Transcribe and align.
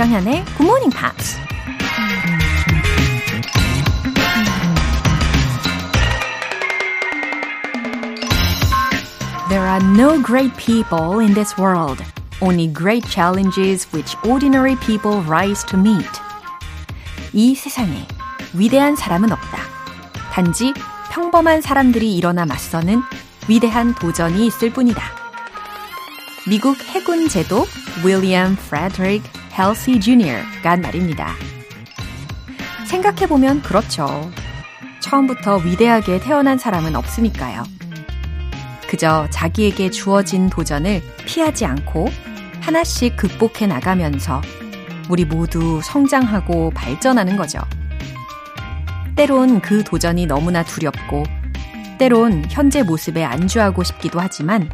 조장현의 0.00 0.44
Good 0.56 0.62
Morning 0.62 0.96
Pops. 0.96 1.36
There 9.50 9.60
are 9.60 9.84
no 9.94 10.18
great 10.22 10.56
people 10.56 11.20
in 11.20 11.34
this 11.34 11.58
world, 11.58 12.02
only 12.40 12.72
great 12.72 13.06
challenges 13.10 13.86
which 13.92 14.16
ordinary 14.24 14.74
people 14.76 15.20
rise 15.28 15.66
to 15.66 15.78
meet. 15.78 16.08
이 17.34 17.54
세상에 17.54 18.06
위대한 18.54 18.96
사람은 18.96 19.30
없다. 19.30 19.58
단지 20.32 20.72
평범한 21.10 21.60
사람들이 21.60 22.16
일어나 22.16 22.46
맞서는 22.46 23.02
위대한 23.48 23.94
도전이 23.94 24.46
있을 24.46 24.72
뿐이다. 24.72 25.02
미국 26.48 26.78
해군 26.78 27.28
제도 27.28 27.66
윌리엄 28.02 28.56
프레드릭 28.56 29.39
헬시 29.60 30.00
주니어가 30.00 30.76
말입니다. 30.78 31.34
생각해보면 32.86 33.60
그렇죠. 33.62 34.30
처음부터 35.00 35.56
위대하게 35.58 36.18
태어난 36.20 36.56
사람은 36.56 36.96
없으니까요. 36.96 37.62
그저 38.88 39.28
자기에게 39.30 39.90
주어진 39.90 40.48
도전을 40.48 41.02
피하지 41.26 41.66
않고 41.66 42.08
하나씩 42.60 43.16
극복해 43.16 43.66
나가면서 43.66 44.40
우리 45.10 45.24
모두 45.24 45.80
성장하고 45.82 46.70
발전하는 46.70 47.36
거죠. 47.36 47.60
때론 49.16 49.60
그 49.60 49.84
도전이 49.84 50.26
너무나 50.26 50.62
두렵고, 50.62 51.24
때론 51.98 52.44
현재 52.48 52.82
모습에 52.82 53.24
안주하고 53.24 53.82
싶기도 53.82 54.20
하지만, 54.20 54.70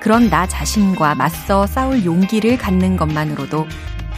그런 0.00 0.28
나 0.28 0.46
자신과 0.46 1.14
맞서 1.14 1.66
싸울 1.66 2.04
용기를 2.04 2.58
갖는 2.58 2.98
것만으로도 2.98 3.66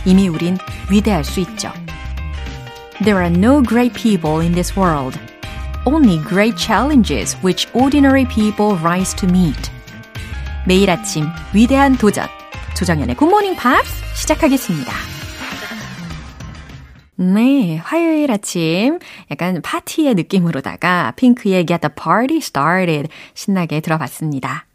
이미 0.06 0.28
우린 0.28 0.56
위대할 0.90 1.22
수 1.24 1.40
있죠. 1.40 1.70
There 3.04 3.22
are 3.22 3.28
no 3.28 3.62
great 3.62 3.92
people 3.92 4.40
in 4.40 4.54
this 4.54 4.72
world. 4.78 5.18
only 5.86 6.18
great 6.18 6.56
challenges 6.58 7.36
which 7.42 7.66
ordinary 7.72 8.26
people 8.26 8.76
rise 8.82 9.14
to 9.14 9.28
meet. 9.28 9.70
매일 10.66 10.90
아침 10.90 11.26
위대한 11.54 11.96
도전. 11.96 12.26
조정연의 12.76 13.16
굿모닝 13.16 13.54
팝스 13.54 14.04
시작하겠습니다. 14.16 14.92
네, 17.18 17.78
화요일 17.78 18.30
아침 18.30 18.98
약간 19.30 19.62
파티의 19.62 20.14
느낌으로다가 20.16 21.14
핑크의 21.16 21.64
Get 21.64 21.80
the 21.80 21.94
Party 21.94 22.38
Started 22.38 23.08
신나게 23.32 23.80
들어봤습니다. 23.80 24.66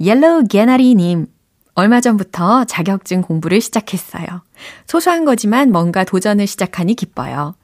Yellow 0.00 0.44
개나리님, 0.48 1.26
얼마 1.74 2.00
전부터 2.00 2.64
자격증 2.64 3.22
공부를 3.22 3.60
시작했어요. 3.60 4.26
소소한 4.86 5.24
거지만 5.24 5.72
뭔가 5.72 6.04
도전을 6.04 6.46
시작하니 6.46 6.94
기뻐요. 6.94 7.54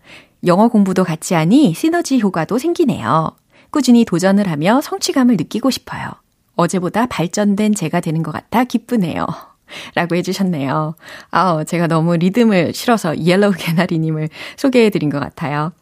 영어 0.46 0.68
공부도 0.68 1.04
같이 1.04 1.34
하니 1.34 1.74
시너지 1.74 2.18
효과도 2.18 2.58
생기네요. 2.58 3.30
꾸준히 3.70 4.04
도전을 4.04 4.48
하며 4.48 4.80
성취감을 4.80 5.36
느끼고 5.36 5.70
싶어요. 5.70 6.08
어제보다 6.56 7.06
발전된 7.06 7.74
제가 7.74 8.00
되는 8.00 8.22
것 8.22 8.32
같아 8.32 8.64
기쁘네요. 8.64 9.26
라고 9.94 10.16
해주셨네요. 10.16 10.96
아, 11.30 11.64
제가 11.64 11.86
너무 11.86 12.16
리듬을 12.16 12.74
실어서 12.74 13.16
Yellow 13.16 13.52
개나리님을 13.56 14.28
소개해드린 14.56 15.10
것 15.10 15.20
같아요. 15.20 15.72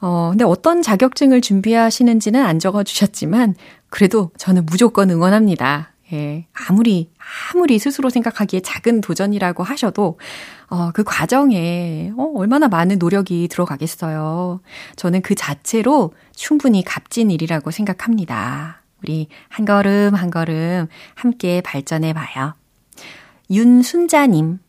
어, 0.00 0.28
근데 0.30 0.44
어떤 0.44 0.80
자격증을 0.80 1.42
준비하시는지는 1.42 2.42
안 2.42 2.58
적어주셨지만, 2.58 3.54
그래도 3.90 4.30
저는 4.38 4.64
무조건 4.66 5.10
응원합니다. 5.10 5.92
예, 6.12 6.46
아무리, 6.52 7.10
아무리 7.52 7.78
스스로 7.80 8.10
생각하기에 8.10 8.60
작은 8.60 9.00
도전이라고 9.00 9.64
하셔도, 9.64 10.18
어, 10.68 10.92
그 10.92 11.02
과정에, 11.02 12.12
어, 12.16 12.32
얼마나 12.36 12.68
많은 12.68 12.98
노력이 12.98 13.48
들어가겠어요. 13.48 14.60
저는 14.94 15.22
그 15.22 15.34
자체로 15.34 16.12
충분히 16.34 16.84
값진 16.84 17.30
일이라고 17.30 17.72
생각합니다. 17.72 18.82
우리 19.02 19.28
한 19.48 19.64
걸음 19.64 20.14
한 20.14 20.30
걸음 20.30 20.86
함께 21.14 21.60
발전해 21.60 22.12
봐요. 22.12 22.54
윤순자님. 23.50 24.60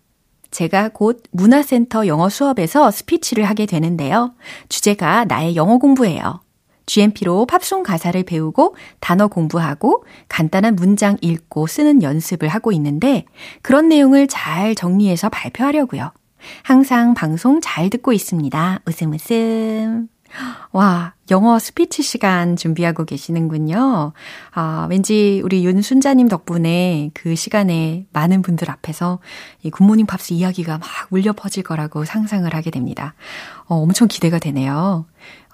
제가 0.49 0.89
곧 0.89 1.23
문화센터 1.31 2.07
영어 2.07 2.29
수업에서 2.29 2.89
스피치를 2.89 3.43
하게 3.43 3.65
되는데요. 3.65 4.33
주제가 4.69 5.25
나의 5.25 5.55
영어 5.55 5.77
공부예요. 5.77 6.41
GMP로 6.87 7.45
팝송 7.45 7.83
가사를 7.83 8.23
배우고 8.23 8.75
단어 8.99 9.27
공부하고 9.27 10.03
간단한 10.29 10.75
문장 10.75 11.17
읽고 11.21 11.67
쓰는 11.67 12.01
연습을 12.01 12.47
하고 12.47 12.71
있는데 12.71 13.25
그런 13.61 13.89
내용을 13.89 14.27
잘 14.27 14.73
정리해서 14.73 15.29
발표하려고요. 15.29 16.11
항상 16.63 17.13
방송 17.13 17.61
잘 17.61 17.89
듣고 17.89 18.13
있습니다. 18.13 18.79
웃음 18.87 19.13
웃음. 19.13 20.07
와, 20.71 21.13
영어 21.31 21.57
스피치 21.57 22.03
시간 22.03 22.55
준비하고 22.55 23.05
계시는군요. 23.05 24.13
아, 24.53 24.87
왠지 24.89 25.41
우리 25.43 25.65
윤순자님 25.65 26.27
덕분에 26.27 27.11
그 27.13 27.35
시간에 27.35 28.05
많은 28.13 28.41
분들 28.41 28.69
앞에서 28.69 29.19
이 29.63 29.69
Good 29.69 29.83
Morning 29.83 30.05
Pops 30.05 30.33
이야기가 30.33 30.77
막 30.77 30.87
울려 31.09 31.33
퍼질 31.33 31.63
거라고 31.63 32.05
상상을 32.05 32.53
하게 32.53 32.71
됩니다. 32.71 33.13
어, 33.65 33.75
엄청 33.75 34.07
기대가 34.07 34.39
되네요. 34.39 35.05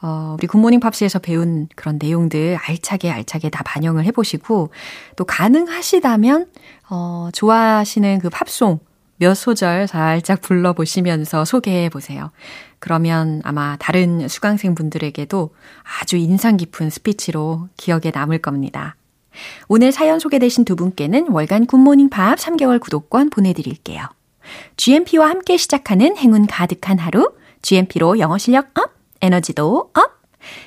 어, 0.06 0.36
우리 0.38 0.48
Good 0.48 0.60
Morning 0.60 0.82
Pops에서 0.82 1.20
배운 1.20 1.70
그런 1.76 1.98
내용들 2.00 2.58
알차게 2.62 3.10
알차게 3.10 3.50
다 3.50 3.64
반영을 3.64 4.04
해보시고 4.04 4.70
또 5.16 5.24
가능하시다면 5.24 6.48
어, 6.90 7.30
좋아하시는 7.32 8.20
그 8.20 8.30
팝송 8.30 8.80
몇 9.16 9.34
소절 9.34 9.88
살짝 9.88 10.42
불러보시면서 10.42 11.46
소개해 11.46 11.88
보세요. 11.88 12.32
그러면 12.80 13.42
아마 13.46 13.78
다른 13.80 14.28
수강생 14.28 14.76
분들에게도 14.76 15.52
아주 16.02 16.18
인상 16.18 16.58
깊은 16.58 16.90
스피치로 16.90 17.70
기억에 17.78 18.12
남을 18.14 18.40
겁니다. 18.40 18.98
오늘 19.70 19.94
사연 19.94 20.20
소개되신 20.20 20.66
두 20.66 20.76
분께는 20.76 21.30
월간 21.30 21.66
굿모닝 21.66 22.10
팝 22.10 22.38
3개월 22.38 22.82
구독권 22.82 23.30
보내드릴게요. 23.30 24.04
GMP와 24.76 25.30
함께 25.30 25.56
시작하는 25.56 26.18
행운 26.18 26.46
가득한 26.46 27.00
하루, 27.00 27.32
GMP로 27.62 28.20
영어 28.20 28.38
실력 28.38 28.78
up, 28.78 29.03
에너지도 29.24 29.90
up! 29.94 30.22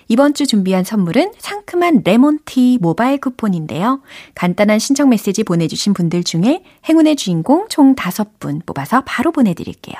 이번 0.08 0.32
주 0.32 0.46
준비한 0.46 0.82
선물은 0.82 1.32
상큼한 1.36 2.00
레몬티 2.04 2.78
모바일 2.80 3.18
쿠폰인데요. 3.18 4.00
간단한 4.34 4.78
신청 4.78 5.10
메시지 5.10 5.44
보내주신 5.44 5.92
분들 5.92 6.24
중에 6.24 6.62
행운의 6.88 7.16
주인공 7.16 7.66
총 7.68 7.94
5분 7.94 8.64
뽑아서 8.64 9.02
바로 9.04 9.30
보내드릴게요. 9.30 9.94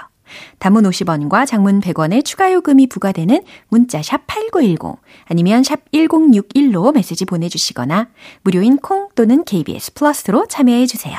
단문 0.59 0.85
50원과 0.85 1.47
장문 1.47 1.81
100원의 1.81 2.25
추가 2.25 2.51
요금이 2.51 2.87
부과되는 2.87 3.43
문자 3.69 4.03
샵 4.03 4.27
8910 4.27 5.01
아니면 5.27 5.63
샵 5.63 5.81
1061로 5.93 6.95
메시지 6.95 7.27
보내주시거나 7.27 8.09
무료인 8.41 8.79
콩 8.79 9.11
또는 9.15 9.45
KBS 9.45 9.93
플러스로 9.93 10.47
참여해 10.47 10.87
주세요. 10.87 11.19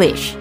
English 0.00 0.34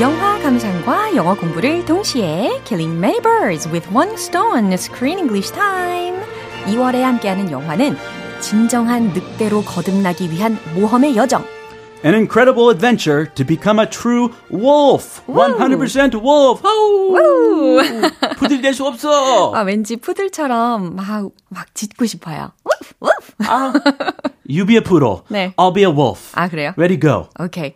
영화 0.00 0.38
감상과 0.38 1.16
영어 1.16 1.34
공부를 1.34 1.84
동시에 1.84 2.60
Killing 2.64 2.96
Many 2.96 3.20
Birds 3.20 3.68
with 3.68 3.88
One 3.92 4.12
Stone 4.12 4.72
Screen 4.74 5.18
English 5.18 5.52
Time 5.52 6.20
2월에 6.66 7.00
함께하는 7.00 7.50
영화는 7.50 7.96
진정한 8.40 9.08
늑대로 9.08 9.62
거듭나기 9.62 10.30
위한 10.30 10.56
모험의 10.74 11.16
여정 11.16 11.55
an 12.03 12.15
incredible 12.15 12.69
adventure 12.71 13.27
to 13.35 13.43
become 13.45 13.77
a 13.79 13.85
true 13.85 14.31
wolf. 14.49 15.21
100% 15.27 16.15
wolf. 16.21 16.61
우! 16.65 17.79
푸들이 18.37 18.61
될 18.61 18.73
수 18.73 18.85
없어. 18.87 19.53
아, 19.53 19.61
왠지 19.61 19.95
푸들처럼 19.97 20.95
막, 20.95 21.29
막 21.49 21.75
짖고 21.75 22.05
싶어요. 22.07 22.51
우프, 22.65 22.93
우프. 23.01 23.33
아, 23.47 23.73
you 24.49 24.65
be 24.65 24.77
a 24.77 24.81
poodle. 24.81 25.21
네. 25.29 25.53
I'll 25.57 25.73
be 25.73 25.83
a 25.83 25.91
wolf. 25.91 26.31
아, 26.33 26.47
그래요? 26.49 26.73
Ready, 26.77 26.99
go. 26.99 27.29
오케이. 27.39 27.75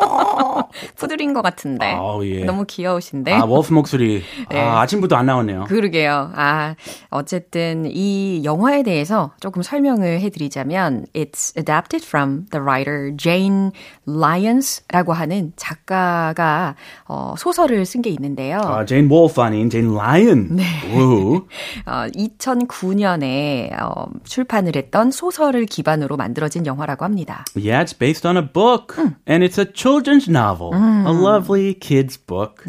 푸들인 0.96 1.32
것 1.32 1.42
같은데. 1.42 1.92
아우, 1.92 2.24
예. 2.26 2.44
너무 2.44 2.64
귀여우신데. 2.66 3.32
아, 3.32 3.44
wolf 3.44 3.72
목소리. 3.72 4.22
네. 4.50 4.60
아, 4.60 4.80
아침부터 4.80 5.16
안 5.16 5.26
나오네요. 5.26 5.64
그러게요. 5.64 6.32
아, 6.34 6.74
어쨌든 7.10 7.86
이 7.86 8.42
영화에 8.44 8.82
대해서 8.82 9.32
조금 9.40 9.62
설명을 9.62 10.20
해드리자면, 10.20 11.06
it's 11.14 11.56
adapted 11.56 12.04
from 12.06 12.46
the 12.50 12.62
writer 12.62 13.12
Jane 13.16 13.70
Lyons라고 14.08 15.12
하는 15.12 15.52
작가가 15.56 16.74
어, 17.06 17.34
소설을 17.38 17.84
쓴 17.86 18.02
게 18.02 18.10
있는데요. 18.10 18.58
아, 18.60 18.84
제인 18.84 19.08
wolf 19.10 19.40
아닌 19.40 19.70
제인 19.70 19.94
lion. 19.94 20.56
네. 20.56 20.64
우. 20.94 21.46
어, 21.86 22.06
2009년에 22.14 23.72
어, 23.80 24.06
출판을 24.24 24.76
했던 24.76 25.10
소설을 25.10 25.66
기반으로 25.66 26.16
만들어진 26.16 26.66
영화라고 26.66 27.04
합니다. 27.04 27.44
Yeah, 27.56 27.82
it's 27.82 27.96
based 27.96 28.26
on 28.26 28.36
a 28.36 28.42
book, 28.42 28.96
and 29.28 29.44
it's 29.44 29.58
a 29.58 29.66
children's 29.85 30.27
novel, 30.27 30.73
a 30.73 31.11
lovely 31.11 31.73
kids 31.73 32.17
book 32.17 32.65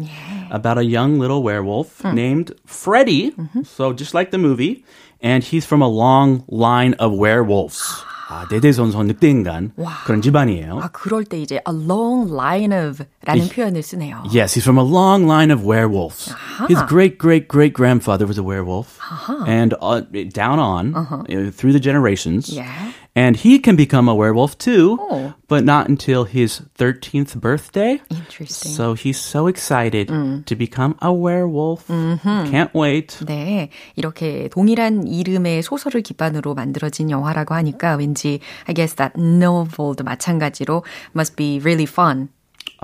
about 0.51 0.77
a 0.77 0.85
young 0.85 1.19
little 1.19 1.43
werewolf 1.43 2.03
named 2.03 2.51
Freddy. 2.65 3.33
So 3.63 3.93
just 3.93 4.13
like 4.13 4.31
the 4.31 4.37
movie, 4.37 4.83
and 5.21 5.43
he's 5.43 5.65
from 5.65 5.81
a 5.81 5.87
long 5.87 6.43
line 6.47 6.93
of 6.99 7.13
werewolves. 7.13 7.81
아, 8.29 8.47
대대손손 8.47 9.05
늑대인간 9.07 9.73
그런 10.05 10.21
집안이에요. 10.21 10.79
아, 10.81 10.87
그럴 10.91 11.23
때 11.25 11.39
이제 11.39 11.59
a 11.67 11.73
long 11.75 12.31
line 12.33 12.73
of 12.73 13.03
라는 13.27 13.47
표현을 13.49 13.83
쓰네요. 13.83 14.23
Yes, 14.31 14.55
he's 14.55 14.63
from 14.63 14.79
a 14.79 14.83
long 14.83 15.27
line 15.27 15.51
of 15.51 15.63
werewolves. 15.63 16.33
His 16.67 16.81
great 16.87 17.19
great 17.19 17.47
great 17.47 17.73
grandfather 17.73 18.25
was 18.25 18.39
a 18.39 18.43
werewolf, 18.43 18.97
and 19.45 19.75
uh, 19.81 20.01
down 20.31 20.57
on 20.57 20.95
uh, 20.95 21.51
through 21.53 21.73
the 21.73 21.83
generations. 21.83 22.49
Yeah. 22.49 22.71
And 23.17 23.37
he 23.37 23.59
can 23.59 23.75
become 23.75 24.09
a 24.09 24.15
werewolf 24.15 24.57
too, 24.57 24.97
Oh. 24.99 25.33
but 25.47 25.63
not 25.63 25.87
until 25.87 26.23
his 26.25 26.61
13th 26.79 27.39
birthday. 27.39 28.01
Interesting. 28.09 28.71
So 28.73 28.95
he's 28.95 29.19
so 29.19 29.45
excited 29.47 30.07
to 30.09 30.55
become 30.55 30.95
a 30.99 31.13
werewolf. 31.13 31.85
Can't 31.87 32.73
wait. 32.73 33.19
네, 33.27 33.69
이렇게 33.95 34.49
동일한 34.49 35.05
이름의 35.07 35.61
소설을 35.61 36.01
기반으로 36.01 36.55
만들어진 36.55 37.11
영화라고 37.11 37.53
하니까 37.53 37.95
왠지 37.97 38.39
I 38.67 38.73
guess 38.73 38.95
that 38.95 39.13
novel도 39.15 40.03
마찬가지로 40.03 40.83
must 41.15 41.35
be 41.35 41.59
really 41.59 41.85
fun. 41.85 42.29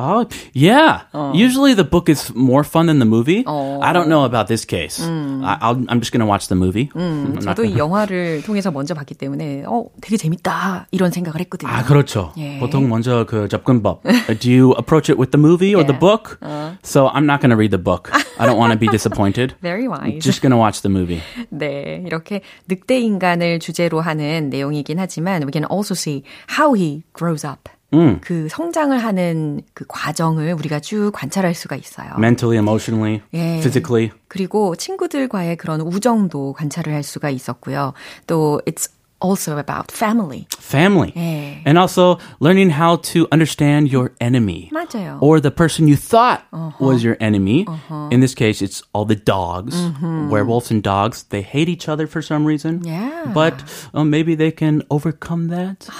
Oh, 0.02 0.26
yeah. 0.54 1.02
Usually 1.34 1.74
the 1.74 1.84
book 1.84 2.08
is 2.08 2.34
more 2.34 2.64
fun 2.64 2.86
than 2.88 3.00
the 3.00 3.06
movie. 3.06 3.44
Oh. 3.46 3.82
I 3.82 3.92
don't 3.92 4.08
know 4.08 4.24
about 4.24 4.48
this 4.48 4.64
case. 4.64 5.02
I, 5.04 5.58
I'll, 5.60 5.76
I'm 5.90 6.00
just 6.00 6.14
going 6.14 6.22
to 6.22 6.26
watch 6.26 6.48
the 6.48 6.56
movie. 6.56 6.90
I'm 6.96 7.34
not 7.34 7.44
저도 7.44 7.64
gonna- 7.64 7.76
이 7.76 7.78
영화를 7.78 8.42
통해서 8.44 8.72
먼저 8.72 8.94
봤기 8.94 9.16
때문에 9.16 9.66
어 9.68 9.88
되게 10.00 10.16
재밌다 10.16 10.88
이런 10.92 11.12
생각을 11.12 11.42
했거든요. 11.42 11.70
아, 11.70 11.84
그렇죠. 11.84 12.32
예. 12.38 12.60
보통 12.60 12.88
먼저 12.88 13.26
그 13.28 13.50
접근법. 13.50 14.04
Do 14.40 14.50
you 14.50 14.72
approach 14.80 15.12
it 15.12 15.20
with 15.20 15.32
the 15.32 15.40
movie 15.42 15.76
or 15.76 15.84
the 15.84 15.92
Yeah. 15.92 16.00
book? 16.00 16.40
So 16.82 17.10
I'm 17.10 17.26
not 17.26 17.42
going 17.42 17.52
to 17.52 17.58
read 17.58 17.72
the 17.72 17.84
book. 17.84 18.10
I 18.40 18.46
don't 18.48 18.58
want 18.58 18.72
to 18.72 18.80
be 18.80 18.88
disappointed. 18.88 19.56
Very 19.62 19.90
wise. 19.90 20.24
Just 20.24 20.40
going 20.42 20.52
to 20.56 20.58
watch 20.58 20.80
the 20.82 20.90
movie. 20.90 21.20
네, 21.52 22.02
이렇게 22.08 22.40
늑대 22.70 23.02
인간을 23.02 23.60
주제로 23.60 24.00
하는 24.00 24.50
내용이긴 24.50 24.98
하지만 24.98 25.44
we 25.44 25.52
can 25.52 25.66
also 25.70 25.94
see 25.94 26.24
how 26.58 26.72
he 26.74 27.04
grows 27.14 27.44
up. 27.46 27.68
그 28.21 28.49
성장을 28.51 28.97
하는 28.97 29.61
그 29.75 29.85
과정을 29.89 30.53
우리가 30.55 30.81
쭉 30.81 31.11
관찰할 31.13 31.55
수가 31.55 31.77
있어요. 31.77 32.11
Mentally, 32.19 32.59
emotionally, 32.59 33.23
예. 33.35 33.59
physically. 33.59 34.11
그리고 34.29 34.77
친구들과의 34.77 35.57
그런 35.57 35.81
우정도 35.81 36.53
관찰을 36.55 36.93
할 36.93 37.03
수가 37.03 37.31
있었고요. 37.31 37.93
또 38.27 38.61
it's 38.67 38.89
also 39.24 39.58
about 39.58 39.92
family. 39.92 40.48
family. 40.60 41.12
예. 41.18 41.62
And 41.66 41.78
also 41.78 42.20
learning 42.40 42.70
how 42.70 42.98
to 43.12 43.28
understand 43.32 43.92
your 43.92 44.14
enemy. 44.22 44.72
맞아요. 44.72 45.18
Or 45.22 45.42
the 45.42 45.52
person 45.52 45.88
you 45.88 45.98
thought 45.98 46.44
was 46.80 47.04
your 47.04 47.18
enemy. 47.20 47.68
In 48.12 48.22
this 48.22 48.34
case, 48.34 48.62
it's 48.62 48.82
all 48.94 49.06
the 49.06 49.16
dogs. 49.18 49.76
Werewolves 50.02 50.72
and 50.72 50.82
dogs, 50.82 51.24
they 51.30 51.42
hate 51.42 51.68
each 51.68 51.90
other 51.90 52.08
for 52.08 52.22
some 52.22 52.46
reason. 52.46 52.82
Yeah. 52.84 53.32
But 53.34 53.62
uh, 53.94 54.06
maybe 54.06 54.36
they 54.36 54.52
can 54.52 54.84
overcome 54.90 55.50
that. 55.50 55.90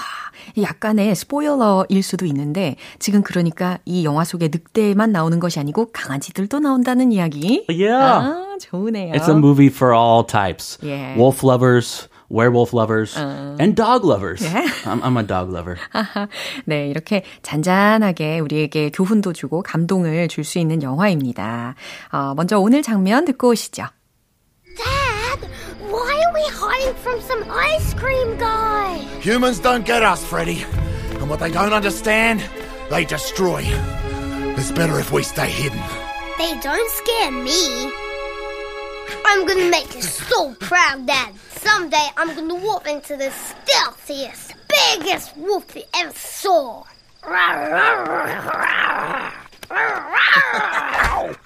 약간의 0.56 1.14
스포일러일 1.14 2.02
수도 2.02 2.24
있는데 2.24 2.76
지금 2.98 3.22
그러니까 3.22 3.78
이 3.84 4.04
영화 4.04 4.24
속에 4.24 4.48
늑대만 4.48 5.12
나오는 5.12 5.38
것이 5.38 5.60
아니고 5.60 5.92
강아지들도 5.92 6.58
나온다는 6.60 7.12
이야기. 7.12 7.66
Yeah. 7.68 8.02
아, 8.02 8.56
좋으네요. 8.58 9.12
It's 9.12 9.28
a 9.28 9.34
movie 9.34 9.68
for 9.68 9.94
all 9.94 10.24
types. 10.24 10.78
Yeah. 10.82 11.16
Wolf 11.18 11.44
lovers, 11.44 12.08
werewolf 12.28 12.72
lovers, 12.72 13.16
and 13.16 13.74
dog 13.74 14.04
lovers. 14.04 14.42
Yeah. 14.42 14.68
I'm, 14.86 15.02
I'm 15.02 15.16
a 15.16 15.22
dog 15.22 15.50
lover. 15.50 15.76
네, 16.66 16.88
이렇게 16.88 17.24
잔잔하게 17.42 18.38
우리에게 18.40 18.90
교훈도 18.90 19.32
주고 19.32 19.62
감동을 19.62 20.28
줄 20.28 20.44
수 20.44 20.58
있는 20.58 20.82
영화입니다. 20.82 21.74
어, 22.12 22.34
먼저 22.34 22.58
오늘 22.58 22.82
장면 22.82 23.24
듣고 23.24 23.48
오시죠. 23.50 23.84
Dad, 24.76 25.48
why 25.90 26.14
are 26.16 26.32
we 26.34 26.44
hiding 26.48 26.94
from 27.02 27.20
some 27.20 27.44
ice 27.50 27.94
cream 27.94 28.38
guy? 28.38 28.98
Humans 29.20 29.60
don't 29.60 29.84
get 29.84 30.02
us, 30.02 30.24
Freddy. 30.24 30.64
And 31.20 31.28
what 31.28 31.40
they 31.40 31.50
don't 31.50 31.72
understand, 31.74 32.40
they 32.90 33.04
destroy. 33.04 33.62
It's 34.56 34.70
better 34.72 34.98
if 34.98 35.12
we 35.12 35.22
stay 35.22 35.48
hidden. 35.50 35.80
They 36.38 36.54
don't 36.60 36.90
scare 36.92 37.30
me. 37.30 37.92
I'm 39.26 39.46
gonna 39.46 39.70
make 39.70 39.94
you 39.94 40.02
so 40.02 40.54
proud, 40.60 41.06
Dad. 41.06 41.34
Someday 41.56 42.06
I'm 42.16 42.34
gonna 42.34 42.54
walk 42.54 42.88
into 42.88 43.16
the 43.16 43.30
stealthiest, 43.30 44.54
biggest 44.68 45.36
wolf 45.36 45.74
you 45.76 45.82
ever 45.94 46.12
saw. 46.14 46.84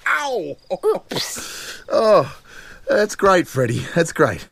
Ow! 0.07 0.55
Oh, 1.91 2.37
that's 2.89 3.15
great, 3.15 3.47
Freddy. 3.47 3.79
That's 3.93 4.11
great. 4.13 4.49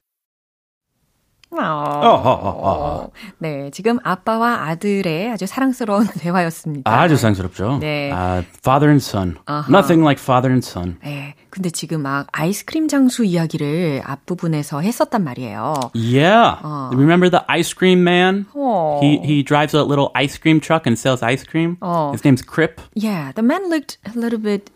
어, 1.55 3.11
네, 3.37 3.69
지금 3.71 3.99
아빠와 4.03 4.67
아들의 4.69 5.31
아주 5.31 5.45
사랑스러운 5.45 6.07
대화였습니다. 6.07 6.89
아주 6.91 7.15
상스럽죠. 7.15 7.77
네. 7.79 8.11
Uh, 8.11 8.43
father 8.63 8.89
and 8.89 9.03
son. 9.03 9.37
Nothing 9.69 10.03
like 10.03 10.19
father 10.19 10.49
and 10.49 10.65
son. 10.65 10.97
네, 11.03 11.35
근데 11.49 11.69
지금 11.69 12.01
막 12.01 12.27
아이스크림 12.31 12.87
장수 12.87 13.23
이야기를 13.25 14.01
앞부분에서 14.05 14.81
했었단 14.81 15.23
말이에요. 15.23 15.91
Yeah. 15.93 16.57
Remember 16.93 17.29
the 17.29 17.43
ice 17.47 17.73
cream 17.73 18.03
man? 18.03 18.45
Oh. 18.55 18.99
He 19.01 19.19
he 19.23 19.43
drives 19.43 19.73
a 19.73 19.83
little 19.83 20.11
ice 20.15 20.37
cream 20.37 20.59
truck 20.59 20.87
and 20.87 20.97
sells 20.97 21.21
ice 21.21 21.43
cream. 21.43 21.77
Oh. 21.81 22.11
His 22.11 22.23
name's 22.23 22.41
Crip. 22.41 22.81
Yeah, 22.93 23.31
the 23.33 23.41
man 23.41 23.69
looked 23.69 23.97
a 24.05 24.17
little 24.17 24.39
bit 24.39 24.69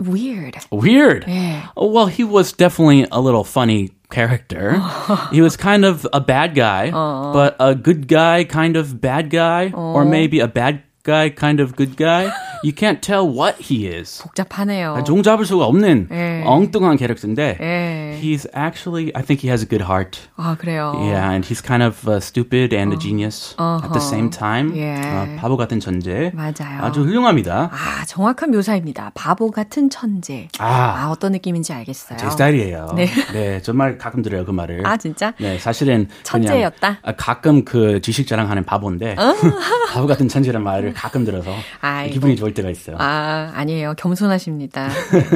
weird. 0.00 0.56
Weird. 0.70 1.24
Yeah. 1.26 1.68
Oh, 1.76 1.90
well, 1.90 2.06
he 2.06 2.24
was 2.24 2.52
definitely 2.52 3.06
a 3.10 3.20
little 3.20 3.44
funny 3.44 3.90
character. 4.10 4.80
he 5.30 5.40
was 5.40 5.56
kind 5.56 5.84
of 5.84 6.06
a 6.12 6.20
bad 6.20 6.54
guy, 6.54 6.90
but 6.90 7.56
a 7.60 7.74
good 7.74 8.08
guy 8.08 8.44
kind 8.44 8.76
of 8.76 9.00
bad 9.00 9.30
guy, 9.30 9.70
or 9.74 10.04
maybe 10.04 10.40
a 10.40 10.48
bad 10.48 10.82
guy 11.03 11.29
kind 11.29 11.61
of 11.61 11.75
good 11.75 11.97
guy. 11.97 12.31
You 12.63 12.71
can't 12.71 13.01
tell 13.01 13.27
what 13.27 13.59
he 13.59 13.87
is. 13.87 14.23
복잡하네요. 14.23 15.03
종 15.05 15.21
잡을 15.21 15.45
수가 15.45 15.65
없는 15.65 16.07
예. 16.11 16.43
엉뚱한 16.45 16.95
캐릭터인데 16.95 17.57
예. 17.59 18.19
he's 18.21 18.47
actually 18.55 19.11
I 19.13 19.21
think 19.21 19.43
he 19.43 19.49
has 19.49 19.61
a 19.61 19.67
good 19.67 19.83
heart. 19.83 20.21
아, 20.37 20.55
그래요. 20.57 20.93
Yeah, 20.95 21.29
and 21.29 21.45
he's 21.45 21.61
kind 21.61 21.83
of 21.83 22.07
uh, 22.07 22.21
stupid 22.21 22.73
and 22.73 22.93
a 22.93 22.97
genius 22.97 23.53
at 23.59 23.91
the 23.91 23.99
same 23.99 24.29
time. 24.29 24.71
예. 24.77 24.95
어, 24.95 25.35
바보 25.37 25.57
같은 25.57 25.81
천재. 25.81 26.31
맞아요. 26.33 26.81
아주 26.81 27.01
훌륭합니다. 27.01 27.69
아, 27.73 28.05
정확한 28.05 28.51
묘사입니다. 28.51 29.11
바보 29.13 29.51
같은 29.51 29.89
천재. 29.89 30.47
아. 30.59 31.03
아, 31.03 31.09
어떤 31.11 31.33
느낌인지 31.33 31.73
알겠어요. 31.73 32.17
제 32.17 32.29
스타일이에요. 32.29 32.93
네. 32.95 33.09
네, 33.33 33.61
정말 33.61 33.97
가끔 33.97 34.21
들어요 34.21 34.45
그 34.45 34.51
말을. 34.51 34.87
아, 34.87 34.95
진짜? 34.95 35.33
네, 35.37 35.59
사실은 35.59 36.07
그냥 36.07 36.23
천재였다? 36.23 36.99
아, 37.03 37.11
가끔 37.17 37.65
그 37.65 37.99
지식 37.99 38.25
자랑하는 38.25 38.63
바보인데 38.63 39.15
바보 39.91 40.07
같은 40.07 40.29
천재란 40.29 40.63
말을 40.63 40.92
가끔 40.93 41.25
들어서 41.25 41.51
아이고. 41.81 42.13
기분이 42.13 42.35
좋을 42.35 42.43
볼 42.43 42.53
때가 42.53 42.69
있어요. 42.69 42.97
아, 42.99 43.51
아니에요. 43.55 43.93
겸손하십니다. 43.97 44.89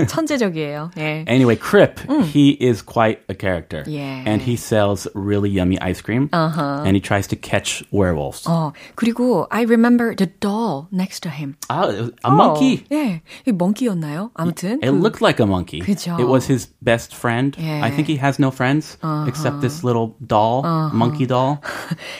천재적이에요. 0.08 0.92
예. 0.98 1.26
Anyway, 1.28 1.56
Crip, 1.56 2.00
he 2.34 2.58
is 2.62 2.82
quite 2.84 3.20
a 3.30 3.36
character. 3.36 3.84
Yeah. 3.88 4.24
And 4.26 4.42
he 4.42 4.56
sells 4.56 5.08
really 5.14 5.50
yummy 5.50 5.78
ice 5.82 6.02
cream. 6.02 6.30
Uh-huh. 6.34 6.84
And 6.86 6.96
he 6.96 7.02
tries 7.02 7.28
to 7.28 7.36
catch 7.36 7.84
werewolves. 7.92 8.44
어, 8.48 8.74
그리고 8.96 9.48
I 9.52 9.64
remember 9.64 10.16
the 10.16 10.28
doll 10.40 10.88
next 10.92 11.22
to 11.24 11.30
him. 11.30 11.56
Ah, 11.70 11.90
a 12.24 12.32
monkey. 12.32 12.84
어, 12.92 12.96
예. 12.96 13.22
이 13.48 13.52
멍키였나요? 13.52 14.32
아무튼. 14.36 14.80
It 14.84 14.92
그- 14.92 15.00
looked 15.02 15.22
like 15.22 15.40
a 15.40 15.48
monkey. 15.48 15.82
그죠. 15.82 16.18
It 16.20 16.28
was 16.28 16.48
his 16.48 16.68
best 16.84 17.16
friend. 17.16 17.56
Yeah. 17.58 17.84
I 17.84 17.90
think 17.92 18.08
he 18.08 18.18
has 18.18 18.40
no 18.40 18.52
friends 18.52 18.98
except 19.28 19.62
this 19.62 19.84
little 19.84 20.16
doll, 20.26 20.64
monkey 20.94 21.26
doll. 21.26 21.60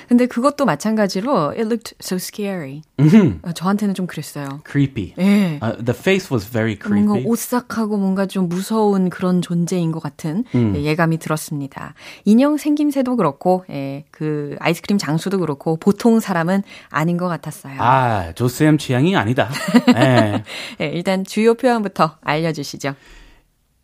근데 0.08 0.26
그것도 0.28 0.66
마찬가지로 0.66 1.52
it 1.58 1.68
looked 1.68 1.94
so 2.02 2.18
scary. 2.18 2.82
어, 3.44 3.52
저한테는 3.52 3.94
좀 3.94 4.08
그랬어요. 4.08 4.62
Creepy. 4.70 5.14
예. 5.20 5.60
Uh, 5.62 5.78
the 5.84 5.98
face 5.98 6.30
was 6.34 6.50
very 6.50 6.76
뭔가 6.78 7.14
creepy. 7.14 7.26
오싹하고 7.26 7.98
뭔가 7.98 8.26
좀 8.26 8.50
무서운 8.50 9.10
그런 9.10 9.42
존재인 9.42 9.92
것 9.92 10.00
같은 10.02 10.44
음. 10.56 10.74
예, 10.76 10.84
예감이 10.84 11.18
들었습니다. 11.20 11.94
인형 12.26 12.58
생김새도 12.58 13.16
그렇고, 13.16 13.66
예, 13.70 14.06
그 14.12 14.56
아이스크림 14.60 14.98
장수도 14.98 15.40
그렇고 15.40 15.78
보통 15.78 16.20
사람은 16.20 16.64
아닌 16.90 17.18
것 17.18 17.28
같았어요. 17.28 17.76
아, 17.80 18.34
조쌤 18.34 18.78
취향이 18.78 19.16
아니다. 19.16 19.50
예. 19.96 20.44
예, 20.82 20.86
일단 20.88 21.24
주요 21.24 21.54
표현부터 21.56 22.18
알려주시죠. 22.22 22.96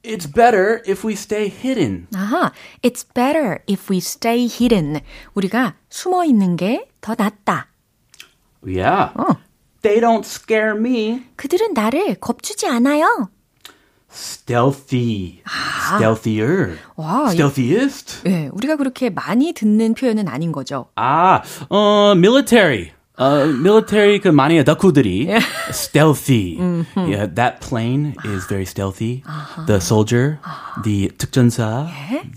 It's 0.05 0.27
better 0.33 0.81
if 0.85 1.07
we 1.07 1.13
stay 1.13 1.47
hidden. 1.47 2.07
아하, 2.13 2.51
it's 2.81 3.05
better 3.13 3.59
if 3.69 3.89
we 3.89 3.99
stay 3.99 4.45
hidden. 4.51 4.99
우리가 5.33 5.75
숨어 5.89 6.25
있는 6.25 6.57
게 6.57 6.85
더 6.99 7.15
낫다. 7.17 7.67
Yeah. 8.65 9.11
어. 9.15 9.35
They 9.81 9.99
don't 9.99 10.23
scare 10.25 10.77
me. 10.77 11.23
그들은 11.35 11.73
나를 11.73 12.15
겁주지 12.15 12.67
않아요. 12.67 13.29
Stealthy. 14.11 15.41
Stealthier. 15.95 16.77
와, 16.95 17.25
이- 17.25 17.35
Stealthiest. 17.35 18.21
예, 18.27 18.49
우리가 18.53 18.75
그렇게 18.75 19.09
많이 19.09 19.53
듣는 19.53 19.93
표현은 19.95 20.27
아닌 20.27 20.51
거죠. 20.51 20.85
아, 20.95 21.41
어, 21.69 22.13
military. 22.15 22.91
어, 23.17 23.41
military 23.45 24.19
그 24.19 24.27
많이 24.29 24.63
덕후들이 24.63 25.29
stealthy. 25.69 26.57
Yeah, 26.95 27.27
that 27.35 27.59
plane 27.59 28.15
is 28.25 28.47
very 28.47 28.65
stealthy. 28.65 29.23
The 29.67 29.77
soldier, 29.77 30.39
the 30.83 31.09
특전사, 31.17 31.87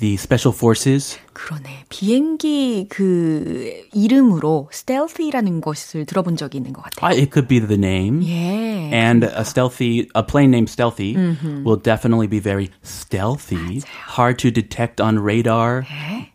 the 0.00 0.14
special 0.14 0.52
forces. 0.54 1.18
그러네. 1.36 1.84
비행기 1.90 2.86
그 2.88 3.70
이름으로 3.92 4.70
stealthy라는 4.72 5.60
것을 5.60 6.06
들어본 6.06 6.36
적이 6.36 6.56
있는 6.58 6.72
것 6.72 6.82
같아요. 6.82 7.06
Ah, 7.06 7.14
it 7.14 7.30
could 7.30 7.46
be 7.46 7.60
the 7.60 7.76
name. 7.76 8.22
예. 8.26 8.90
And 8.90 9.22
a 9.26 9.42
stealthy, 9.44 10.08
a 10.16 10.22
plane 10.22 10.50
named 10.50 10.70
Stealthy 10.70 11.14
will 11.64 11.76
definitely 11.76 12.26
be 12.26 12.40
very 12.40 12.70
stealthy, 12.82 13.82
hard 14.16 14.38
to 14.38 14.50
detect 14.50 14.98
on 15.00 15.18
radar, 15.18 15.84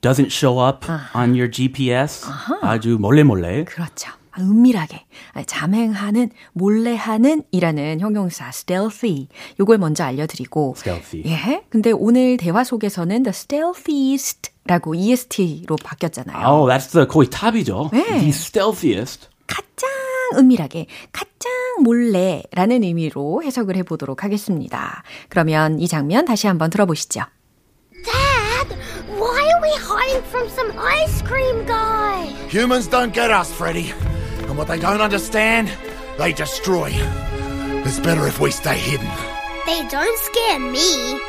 doesn't 0.01 0.31
show 0.31 0.59
up 0.59 0.85
on 1.15 1.33
your 1.33 1.49
GPS. 1.49 2.23
아주 2.61 2.97
몰래 2.99 3.23
몰래. 3.23 3.63
그렇죠. 3.65 4.11
아, 4.33 4.39
은밀하게 4.39 5.03
아, 5.33 5.43
잠행하는 5.43 6.29
몰래 6.53 6.95
하는 6.95 7.43
이라는 7.51 7.99
형용사 7.99 8.47
stealthy 8.49 9.27
요걸 9.59 9.77
먼저 9.77 10.05
알려드리고 10.05 10.75
Stealthy. 10.77 11.23
예 11.25 11.63
근데 11.69 11.91
오늘 11.91 12.37
대화 12.37 12.63
속에서는 12.63 13.23
the 13.23 13.31
stealthiest 13.31 14.50
라고 14.65 14.93
est로 14.95 15.75
바뀌었잖아요 15.83 16.47
Oh, 16.47 16.67
that's 16.69 16.91
the 16.91 17.07
거의 17.07 17.29
탑이죠. 17.29 17.89
네. 17.93 18.03
The 18.05 18.29
stealthiest. 18.29 19.27
가장 19.47 19.89
은밀하게 20.37 20.85
가장 21.11 21.51
몰래라는 21.83 22.83
의미로 22.83 23.43
해석을 23.43 23.75
해보도록 23.77 24.23
하겠습니다 24.23 25.03
그러면 25.29 25.79
이 25.79 25.87
장면 25.87 26.23
다시 26.25 26.47
한번 26.47 26.69
들어보시죠 26.69 27.21
Dad, 28.05 28.75
why 29.19 29.43
are 29.43 29.61
we 29.61 29.71
hiding 29.77 30.23
from 30.29 30.47
some 30.47 30.71
ice 30.79 31.21
cream 31.25 31.65
guy? 31.65 32.27
Humans 32.49 32.87
don't 32.89 33.13
get 33.13 33.29
us, 33.31 33.51
Freddy. 33.51 33.91
And 34.47 34.57
what 34.57 34.67
they 34.67 34.79
don't 34.79 35.01
understand, 35.01 35.69
they 36.17 36.33
destroy. 36.33 36.89
It's 37.85 37.99
better 37.99 38.25
if 38.27 38.39
we 38.39 38.51
stay 38.51 38.77
hidden. 38.77 39.09
They 39.65 39.85
don't 39.89 40.17
scare 40.19 40.59
me. 40.59 41.19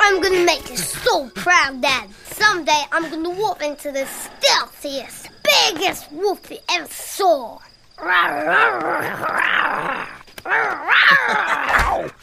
I'm 0.00 0.20
gonna 0.22 0.44
make 0.44 0.70
you 0.70 0.76
so 0.76 1.28
proud, 1.30 1.80
Dad. 1.82 2.08
Someday 2.26 2.82
I'm 2.92 3.10
gonna 3.10 3.30
walk 3.30 3.62
into 3.62 3.90
the 3.92 4.06
stealthiest, 4.06 5.28
biggest 5.42 6.10
wolf 6.12 6.50
you 6.50 6.58
ever 6.70 6.88
saw. 6.88 7.58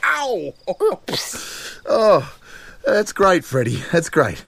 Ow! 0.04 0.54
Oh, 1.88 2.34
that's 2.86 3.12
great, 3.14 3.44
Freddy. 3.46 3.84
That's 3.92 4.10
great. 4.10 4.46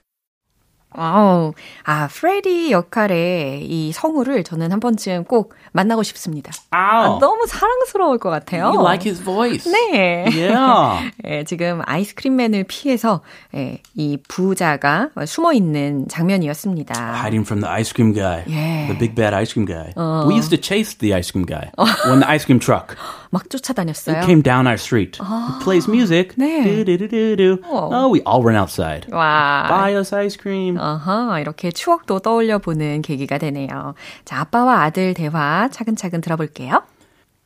아우, 0.90 1.52
아, 1.84 2.08
프레디 2.08 2.72
역할의 2.72 3.64
이 3.64 3.92
성우를 3.92 4.42
저는 4.42 4.72
한 4.72 4.80
번쯤 4.80 5.24
꼭 5.24 5.54
만나고 5.72 6.02
싶습니다. 6.02 6.50
아. 6.70 7.18
너무 7.20 7.46
사랑스러울 7.46 8.18
것 8.18 8.30
같아요. 8.30 8.68
You 8.68 8.80
like 8.82 9.04
his 9.06 9.22
voice. 9.22 9.70
네. 9.70 10.24
Yeah. 10.32 11.12
예, 11.26 11.44
지금 11.44 11.82
아이스크림맨을 11.84 12.64
피해서 12.64 13.20
예, 13.54 13.82
이 13.94 14.16
부자가 14.28 15.10
숨어 15.24 15.52
있는 15.52 16.08
장면이었습니다. 16.08 16.94
Hiding 16.94 17.44
from 17.44 17.60
the 17.60 17.70
ice 17.70 17.92
cream 17.92 18.14
guy. 18.14 18.44
Yeah. 18.46 18.88
The 18.88 18.98
big 18.98 19.14
bad 19.14 19.34
ice 19.34 19.52
cream 19.52 19.66
guy. 19.66 19.92
We 20.26 20.34
used 20.34 20.50
to 20.50 20.56
chase 20.56 20.94
the 20.98 21.12
ice 21.14 21.30
cream 21.30 21.44
guy 21.44 21.70
when 22.08 22.20
the 22.20 22.28
ice 22.28 22.44
cream 22.46 22.58
truck 22.58 22.96
막 23.30 23.50
쫓아다녔어요. 23.50 24.24
came 24.24 24.40
down 24.40 24.66
our 24.66 24.78
street. 24.78 25.18
He 25.20 25.52
plays 25.62 25.86
music. 25.86 26.34
네. 26.38 26.64
Do-do-do-do-do. 26.64 27.60
Oh, 27.68 28.08
we 28.08 28.22
all 28.22 28.42
ran 28.42 28.56
outside. 28.56 29.06
와. 29.12 29.68
Buy 29.68 29.94
us 29.94 30.14
ice 30.14 30.36
cream. 30.36 30.77
어허, 30.78 31.40
이렇게 31.40 31.70
추억도 31.70 32.20
떠올려 32.20 32.58
보는 32.58 33.02
계기가 33.02 33.38
되네요. 33.38 33.94
자, 34.24 34.40
아빠와 34.40 34.82
아들 34.82 35.14
대화 35.14 35.68
차근차근 35.70 36.20
들어볼게요. 36.20 36.82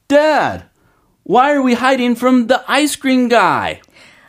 Dad, 0.09 0.65
why 1.25 1.51
are 1.53 1.63
we 1.65 1.75
hiding 1.75 2.17
from 2.17 2.47
the 2.49 2.61
ice 2.69 2.97
cream 3.01 3.29
guy? 3.29 3.81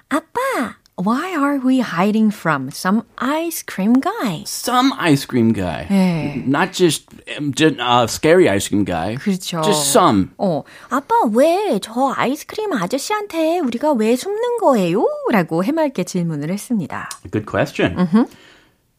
아빠, 0.10 0.75
why 0.95 1.33
are 1.36 1.57
we 1.57 1.79
hiding 1.81 2.29
from 2.31 2.69
some 2.69 3.01
ice 3.17 3.63
cream 3.65 4.00
guy? 4.00 4.43
Some 4.45 4.93
ice 5.00 5.25
cream 5.25 5.51
guy. 5.51 5.88
네. 5.89 6.43
Not 6.48 6.72
just, 6.72 7.10
um, 7.38 7.51
just 7.53 7.79
uh, 7.79 8.05
scary 8.07 8.48
ice 8.48 8.67
cream 8.69 8.86
guy. 8.86 9.15
그렇죠. 9.17 9.63
Just 9.63 9.89
some. 9.91 10.29
어, 10.38 10.63
아빠 10.89 11.15
왜 11.33 11.79
저 11.81 12.13
아이스크림 12.15 12.72
아저씨한테 12.74 13.60
우리가 13.60 13.93
왜 13.93 14.15
숨는 14.15 14.60
거예요? 14.62 15.03
라고 15.31 15.63
해맑게 15.63 16.03
질문을 16.03 16.51
했습니다. 16.51 17.10
Good 17.31 17.48
question. 17.50 17.95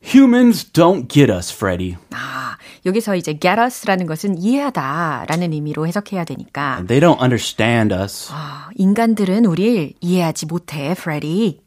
Humans 0.03 0.71
don't 0.71 1.07
get 1.09 1.29
us, 1.31 1.53
Freddy. 1.53 1.97
아, 2.11 2.57
여기서 2.85 3.15
이제 3.15 3.37
get 3.37 3.59
us라는 3.59 4.05
것은 4.05 4.37
이해하다라는 4.37 5.51
의미로 5.53 5.85
해석해야 5.85 6.23
되니까 6.23 6.83
They 6.87 7.01
don't 7.01 7.21
understand 7.21 7.93
us. 7.93 8.29
아, 8.31 8.69
인간들은 8.75 9.45
우리를 9.45 9.93
이해하지 9.99 10.45
못해, 10.45 10.93
프레디. 10.93 11.61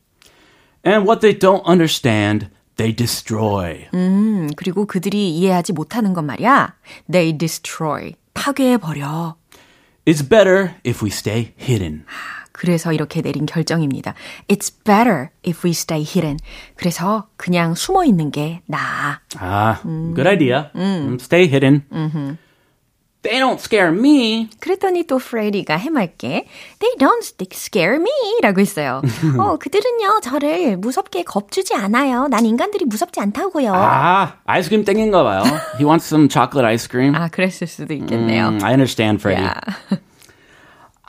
And 0.84 1.06
what 1.06 1.20
they 1.20 1.38
don't 1.38 1.62
understand, 1.68 2.48
they 2.76 2.94
destroy. 2.96 3.86
음, 3.94 4.48
그리고 4.56 4.86
그들이 4.86 5.30
이해하지 5.36 5.72
못하는 5.74 6.14
것 6.14 6.24
말이야. 6.24 6.74
They 7.10 7.36
destroy. 7.36 8.14
파괴해버려. 8.34 9.36
It's 10.06 10.26
better 10.28 10.74
if 10.84 11.04
we 11.04 11.10
stay 11.10 11.52
hidden. 11.60 12.04
그래서 12.57 12.91
이렇게 12.91 13.21
내린 13.21 13.45
결정입니다. 13.45 14.15
It's 14.47 14.73
better 14.83 15.29
if 15.47 15.61
we 15.63 15.71
stay 15.71 16.01
hidden. 16.01 16.37
그래서 16.75 17.27
그냥 17.37 17.75
숨어 17.75 18.03
있는 18.03 18.31
게 18.31 18.61
나아. 18.65 19.19
Ah, 19.39 19.79
good 19.83 20.27
idea. 20.27 20.71
Mm, 20.75 21.17
Stay 21.21 21.45
hidden. 21.47 21.83
They 23.21 23.39
don't 23.39 23.59
scare 23.59 23.89
me. 23.91 24.49
그랬더니 24.59 25.05
또 25.05 25.17
프레디가 25.17 25.75
해맑게 25.75 26.47
They 26.79 26.95
don't 26.97 27.21
scare 27.53 27.95
me 27.95 28.09
라고 28.41 28.61
했어요. 28.61 29.01
어, 29.37 29.57
그들은요, 29.57 30.21
저를 30.23 30.77
무섭게 30.77 31.23
겁주지 31.23 31.75
않아요. 31.75 32.27
난 32.29 32.45
인간들이 32.45 32.85
무섭지 32.85 33.19
않다고요. 33.19 33.73
Ah, 33.73 34.33
ice 34.45 34.67
cream 34.69 34.83
땡긴가 34.85 35.23
봐요. 35.23 35.43
He 35.77 35.85
wants 35.85 36.07
some 36.07 36.27
chocolate 36.29 36.65
ice 36.65 36.87
cream. 36.89 37.15
아, 37.15 37.27
그랬을 37.27 37.67
수도 37.67 37.93
있겠네요. 37.93 38.47
Mm, 38.47 38.63
I 38.63 38.71
understand, 38.73 39.19
Freddy. 39.21 39.45
야. 39.45 39.53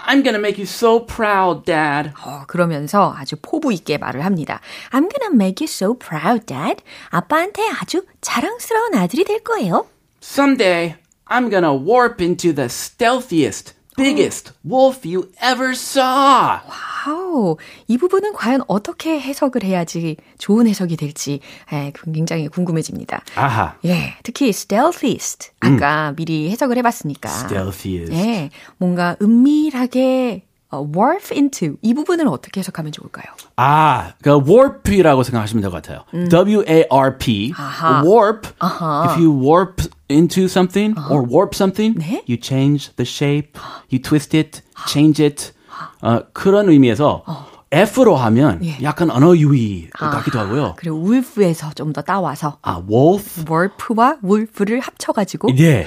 I'm 0.08 0.22
gonna 0.22 0.39
make 0.39 0.58
you 0.58 0.65
so 0.65 1.06
proud, 1.06 1.65
Dad. 1.65 2.12
어, 2.25 2.44
그러면서 2.48 3.15
아주 3.18 3.36
포부 3.42 3.72
있게 3.72 3.98
말을 3.98 4.25
합니다. 4.25 4.60
I'm 4.92 5.08
gonna 5.10 5.34
make 5.34 5.63
you 5.63 5.70
so 5.70 5.94
proud, 5.98 6.46
Dad. 6.46 6.84
아빠한테 7.10 7.62
아주 7.82 8.06
자랑스러운 8.22 8.96
아들이 8.96 9.24
될 9.24 9.39
거예요. 9.44 9.88
Someday, 10.22 10.96
I'm 11.27 11.50
gonna 11.50 11.74
warp 11.74 12.22
into 12.22 12.53
the 12.53 12.68
stealthiest, 12.68 13.74
biggest 13.96 14.51
wolf 14.65 15.06
you 15.08 15.32
ever 15.42 15.72
saw. 15.72 16.60
와 16.68 16.87
우, 17.07 17.57
이 17.87 17.97
부분은 17.99 18.33
과연 18.33 18.62
어떻게 18.67 19.21
해석을 19.21 19.62
해야지 19.62 20.17
좋은 20.38 20.67
해석이 20.67 20.97
될지 20.97 21.40
예, 21.73 21.93
굉장히 22.12 22.49
궁금해집니다. 22.49 23.23
아하. 23.37 23.75
예, 23.85 24.14
특히 24.23 24.49
stealthiest 24.49 25.50
아까 25.61 26.12
미리 26.17 26.50
해석을 26.50 26.76
해 26.76 26.83
봤으니까. 26.83 27.28
Stealthiest. 27.28 28.12
예, 28.14 28.50
뭔가 28.78 29.17
은밀하게 29.23 30.45
어, 30.71 30.87
warp 30.95 31.33
into 31.35 31.76
이 31.81 31.95
부분을 31.95 32.28
어떻게 32.28 32.61
해석하면 32.61 32.93
좋을까요? 32.93 33.25
아, 33.57 34.12
그 34.23 34.31
warp이라고 34.31 35.23
생각하시면 35.23 35.62
될 35.62 35.71
것 35.71 35.83
같아요. 35.83 36.05
W-A-R-P. 36.28 37.55
아하. 37.57 38.02
Warp. 38.05 38.49
아하. 38.59 39.07
If 39.11 39.19
you 39.23 39.31
warp 39.33 39.83
into 40.11 40.45
something 40.45 40.95
or 41.11 41.23
warp 41.26 41.55
something, 41.55 41.99
네? 41.99 42.23
you 42.28 42.37
change 42.38 42.95
the 42.97 43.07
shape, 43.09 43.59
you 43.90 43.99
twist 44.02 44.37
it, 44.37 44.61
change 44.87 45.23
it. 45.25 45.52
어, 46.02 46.20
그런 46.32 46.68
의미에서 46.68 47.25
F로 47.70 48.16
하면 48.16 48.64
예. 48.64 48.78
약간 48.82 49.11
언어 49.11 49.37
유희 49.37 49.90
같기도 49.92 50.38
하고요. 50.38 50.73
그리고 50.78 51.02
wolf에서 51.04 51.70
좀 51.75 51.92
더 51.92 52.00
따와서 52.00 52.56
아, 52.62 52.80
wolf. 52.88 53.44
warp와 53.47 54.16
wolf를 54.25 54.80
합쳐 54.80 55.12
가지고 55.12 55.49
네. 55.54 55.87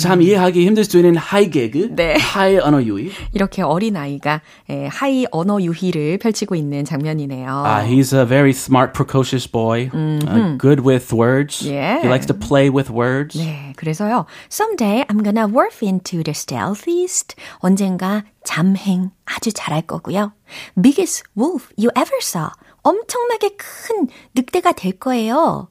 참 0.00 0.22
이해하기 0.22 0.66
힘들 0.66 0.82
수 0.84 0.96
있는 0.96 1.16
high 1.16 1.50
개그, 1.50 1.94
네. 1.94 2.16
high 2.18 2.58
언어 2.58 2.82
유희. 2.82 3.12
이렇게 3.32 3.62
어린 3.62 3.96
아이가 3.96 4.40
예, 4.70 4.88
high 4.88 5.24
언어 5.30 5.60
유희를 5.62 6.18
펼치고 6.18 6.56
있는 6.56 6.84
장면이네요. 6.84 7.62
Uh, 7.64 7.86
he's 7.86 8.12
a 8.12 8.26
very 8.26 8.50
smart, 8.50 8.92
precocious 8.92 9.46
boy. 9.46 9.90
Uh, 9.94 10.56
good 10.58 10.80
with 10.84 11.12
words. 11.14 11.62
Yeah. 11.62 12.00
He 12.02 12.08
likes 12.08 12.26
to 12.26 12.34
play 12.34 12.68
with 12.70 12.90
words. 12.90 13.38
네, 13.38 13.72
그래서요. 13.76 14.26
Someday 14.50 15.04
I'm 15.08 15.22
gonna 15.22 15.46
warp 15.46 15.80
into 15.80 16.24
the 16.24 16.34
stealthiest. 16.34 17.36
언젠가 17.62 18.24
잠행 18.44 19.10
아주 19.24 19.52
잘할 19.52 19.82
거고요. 19.82 20.32
Biggest 20.80 21.24
wolf 21.36 21.68
you 21.78 21.90
ever 21.96 22.18
saw. 22.20 22.50
엄청나게 22.82 23.56
큰 23.56 24.08
늑대가 24.34 24.72
될 24.72 24.92
거예요. 24.98 25.68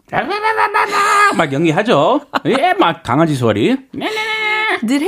막 1.37 1.53
연기하죠. 1.53 2.21
예, 2.45 2.73
막 2.73 3.03
강아지 3.03 3.35
소리. 3.35 3.77
늘 4.83 5.01
해? 5.01 5.07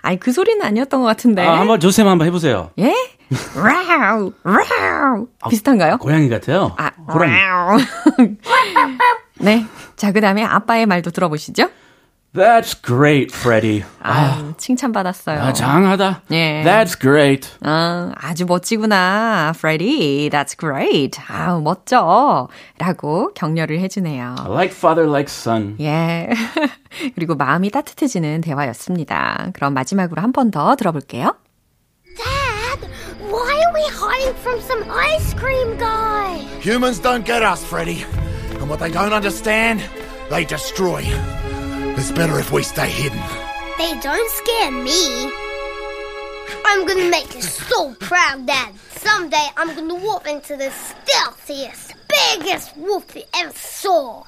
아니 0.00 0.18
그 0.18 0.32
소리는 0.32 0.64
아니었던 0.64 1.00
것 1.00 1.06
같은데. 1.06 1.46
아, 1.46 1.60
한번 1.60 1.78
조쌤 1.78 2.08
한번 2.08 2.26
해보세요. 2.26 2.70
예? 2.78 2.94
라우 3.54 4.32
라우 4.42 5.26
비슷한가요? 5.48 5.98
고양이 5.98 6.28
같아요. 6.28 6.74
아. 6.78 6.90
라우. 7.06 7.78
네. 9.40 9.66
자, 9.96 10.12
그 10.12 10.20
다음에 10.20 10.42
아빠의 10.42 10.86
말도 10.86 11.10
들어보시죠. 11.10 11.68
That's 12.34 12.72
great, 12.74 13.30
Freddy. 13.30 13.84
아, 14.00 14.54
칭찬받았어요. 14.56 15.38
아, 15.38 15.52
장하다. 15.52 16.22
예. 16.30 16.62
That's 16.64 16.98
great. 16.98 17.46
아, 17.60 18.10
아주 18.16 18.46
멋지구나, 18.46 19.52
Freddy. 19.54 20.30
That's 20.30 20.56
great. 20.58 21.20
아, 21.28 21.60
멋져. 21.62 22.48
라고 22.78 23.34
격려를 23.34 23.80
해주네요. 23.80 24.34
Like 24.48 24.74
father, 24.74 25.06
like 25.06 25.28
son. 25.30 25.76
예. 25.80 26.30
그리고 27.14 27.34
마음이 27.34 27.70
따뜻해지는 27.70 28.40
대화였습니다. 28.40 29.50
그럼 29.52 29.74
마지막으로 29.74 30.22
한 30.22 30.32
번 30.32 30.50
더 30.50 30.74
들어볼게요. 30.74 31.36
Dad, 32.16 32.88
why 33.28 33.60
are 33.60 33.72
we 33.74 33.84
hiding 33.92 34.34
from 34.40 34.58
some 34.60 34.82
ice 34.90 35.34
cream 35.36 35.76
guy? 35.76 36.38
Humans 36.64 36.98
don't 37.02 37.26
get 37.26 37.42
us, 37.42 37.62
Freddy. 37.62 38.06
And 38.58 38.70
what 38.70 38.78
they 38.80 38.90
don't 38.90 39.12
understand, 39.12 39.82
they 40.30 40.46
destroy. 40.46 41.04
It's 41.94 42.10
better 42.10 42.38
if 42.38 42.50
we 42.52 42.62
stay 42.62 42.88
hidden. 42.88 43.20
They 43.78 43.98
don't 44.00 44.30
scare 44.30 44.70
me. 44.70 45.30
I'm 46.64 46.86
gonna 46.86 47.08
make 47.10 47.34
you 47.34 47.42
so 47.42 47.94
proud, 47.94 48.46
Dad. 48.46 48.74
Someday 48.96 49.46
I'm 49.56 49.74
gonna 49.74 49.94
warp 49.94 50.26
into 50.26 50.56
the 50.56 50.70
stealthiest, 50.70 51.94
biggest 52.08 52.76
wolf 52.76 53.14
you 53.14 53.22
ever 53.34 53.52
saw. 53.52 54.24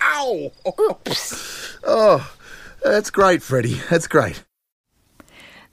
Ow! 0.00 0.52
Oh, 1.84 2.32
that's 2.82 3.10
great, 3.10 3.42
Freddy. 3.42 3.80
That's 3.90 4.06
great. 4.06 4.44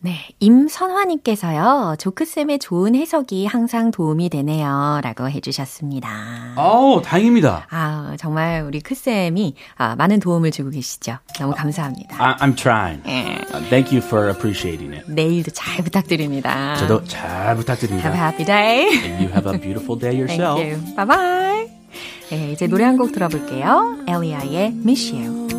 네, 0.01 0.15
임선화님께서요, 0.39 1.95
조크쌤의 1.99 2.59
좋은 2.59 2.95
해석이 2.95 3.45
항상 3.45 3.91
도움이 3.91 4.29
되네요. 4.29 5.01
라고 5.03 5.29
해주셨습니다. 5.29 6.53
어, 6.55 7.01
다행입니다. 7.03 7.67
아, 7.69 8.15
정말 8.17 8.63
우리 8.65 8.79
크쌤이 8.79 9.55
아, 9.75 9.97
많은 9.97 10.21
도움을 10.21 10.51
주고 10.51 10.69
계시죠. 10.69 11.17
너무 11.37 11.53
감사합니다. 11.53 12.15
I, 12.17 12.35
I'm 12.37 12.55
trying. 12.55 13.03
예. 13.09 13.39
Uh, 13.53 13.59
thank 13.69 13.91
you 13.91 13.97
for 13.97 14.29
appreciating 14.29 14.95
it. 14.95 15.11
내일도 15.11 15.51
잘 15.51 15.83
부탁드립니다. 15.83 16.75
저도 16.75 17.03
잘 17.03 17.29
Have 17.29 17.51
a 17.51 17.55
부탁드립니다. 17.57 18.13
happy 18.13 18.45
day. 18.45 18.87
And 19.03 19.25
you 19.25 19.29
have 19.33 19.45
a 19.53 19.59
beautiful 19.59 19.99
day 19.99 20.15
Thank 20.25 20.39
yourself. 20.39 20.61
you. 20.63 20.95
Bye 20.95 21.05
bye. 21.05 21.67
네, 22.31 22.51
이제 22.53 22.67
노래 22.67 22.85
한 22.85 22.95
곡 22.95 23.11
들어볼게요. 23.11 23.97
엘리아의 24.07 24.67
Miss 24.85 25.13
You. 25.13 25.58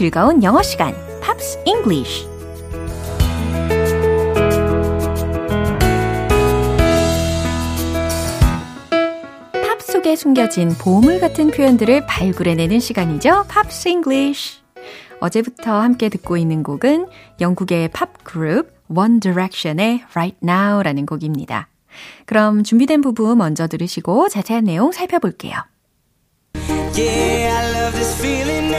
즐거운 0.00 0.42
영어 0.42 0.62
시간, 0.62 0.94
Pops 1.20 1.58
English. 1.66 2.26
팝 9.52 9.82
속에 9.82 10.16
숨겨진 10.16 10.70
보물 10.70 11.20
같은 11.20 11.50
표현들을 11.50 12.06
발굴해내는 12.06 12.80
시간이죠. 12.80 13.44
Pops 13.48 13.88
English. 13.90 14.60
어제부터 15.20 15.78
함께 15.78 16.08
듣고 16.08 16.38
있는 16.38 16.62
곡은 16.62 17.06
영국의 17.42 17.88
팝 17.88 18.24
그룹 18.24 18.72
One 18.88 19.20
Direction의 19.20 20.04
Right 20.12 20.38
Now라는 20.42 21.04
곡입니다. 21.04 21.68
그럼 22.24 22.64
준비된 22.64 23.02
부분 23.02 23.36
먼저 23.36 23.66
들으시고 23.66 24.30
자세한 24.30 24.64
내용 24.64 24.92
살펴볼게요. 24.92 25.56
Yeah, 26.96 27.54
I 27.54 27.82
love 27.82 27.92
this 27.92 28.18
feeling. 28.18 28.70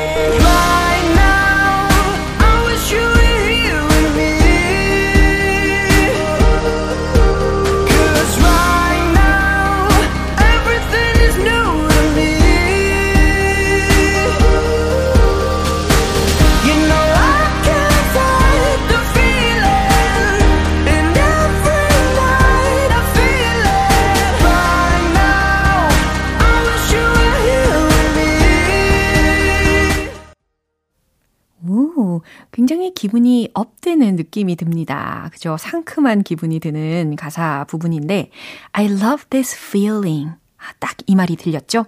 굉장히 32.51 32.93
기분이 32.93 33.49
업되는 33.53 34.15
느낌이 34.15 34.55
듭니다. 34.55 35.29
그죠? 35.31 35.55
상큼한 35.57 36.23
기분이 36.23 36.59
드는 36.59 37.15
가사 37.15 37.65
부분인데, 37.69 38.29
I 38.73 38.85
love 38.85 39.25
this 39.29 39.55
feeling. 39.57 40.31
아, 40.57 40.73
딱 40.79 40.97
이 41.07 41.15
말이 41.15 41.35
들렸죠? 41.35 41.85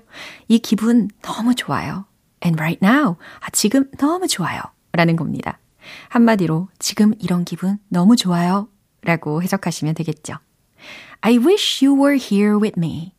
이 0.48 0.60
기분 0.60 1.10
너무 1.22 1.54
좋아요. 1.54 2.06
And 2.44 2.60
right 2.60 2.80
now. 2.84 3.16
아, 3.40 3.50
지금 3.52 3.90
너무 3.98 4.28
좋아요. 4.28 4.62
라는 4.94 5.16
겁니다. 5.16 5.60
한마디로, 6.10 6.70
지금 6.80 7.14
이런 7.20 7.44
기분 7.46 7.78
너무 7.90 8.16
좋아요. 8.16 8.70
라고 9.02 9.44
해석하시면 9.44 9.96
되겠죠. 9.96 10.36
I 11.22 11.38
wish 11.38 11.86
you 11.86 12.02
were 12.02 12.18
here 12.18 12.58
with 12.58 12.80
me. 12.80 13.14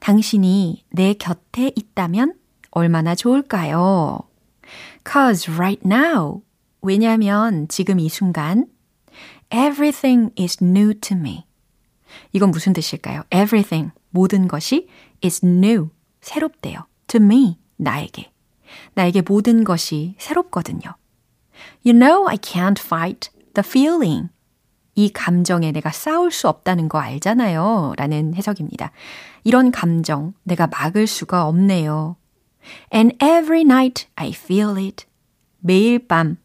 당신이 0.00 0.84
내 0.90 1.14
곁에 1.14 1.72
있다면 1.74 2.34
얼마나 2.70 3.14
좋을까요? 3.14 4.20
Cause 5.10 5.50
right 5.52 5.80
now. 5.84 6.42
왜냐면 6.80 7.66
지금 7.68 7.98
이 7.98 8.08
순간 8.08 8.66
everything 9.52 10.32
is 10.38 10.62
new 10.62 10.94
to 10.94 11.16
me. 11.16 11.44
이건 12.32 12.50
무슨 12.50 12.72
뜻일까요? 12.72 13.22
everything, 13.32 13.92
모든 14.10 14.48
것이 14.48 14.88
is 15.24 15.44
new, 15.44 15.90
새롭대요. 16.20 16.86
to 17.08 17.20
me, 17.20 17.58
나에게. 17.76 18.30
나에게 18.94 19.22
모든 19.22 19.64
것이 19.64 20.14
새롭거든요. 20.18 20.94
You 21.84 21.98
know 21.98 22.28
I 22.28 22.36
can't 22.36 22.78
fight 22.78 23.30
the 23.54 23.66
feeling. 23.66 24.28
이 24.94 25.10
감정에 25.10 25.72
내가 25.72 25.90
싸울 25.90 26.30
수 26.30 26.48
없다는 26.48 26.88
거 26.88 26.98
알잖아요. 26.98 27.94
라는 27.96 28.34
해석입니다. 28.34 28.90
이런 29.44 29.70
감정 29.70 30.34
내가 30.42 30.66
막을 30.66 31.06
수가 31.06 31.46
없네요. 31.46 32.16
And 32.92 33.16
every 33.24 33.62
night 33.62 34.06
I 34.16 34.30
feel 34.30 34.76
it. 34.76 35.06
매일 35.60 36.06
밤 36.06 36.36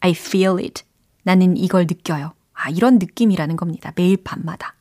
I 0.00 0.10
feel 0.12 0.58
it. 0.58 0.82
나는 1.22 1.56
이걸 1.56 1.82
느껴요. 1.82 2.34
아, 2.52 2.70
이런 2.70 2.98
느낌이라는 2.98 3.56
겁니다. 3.56 3.92
매일 3.96 4.16
밤마다. 4.16 4.74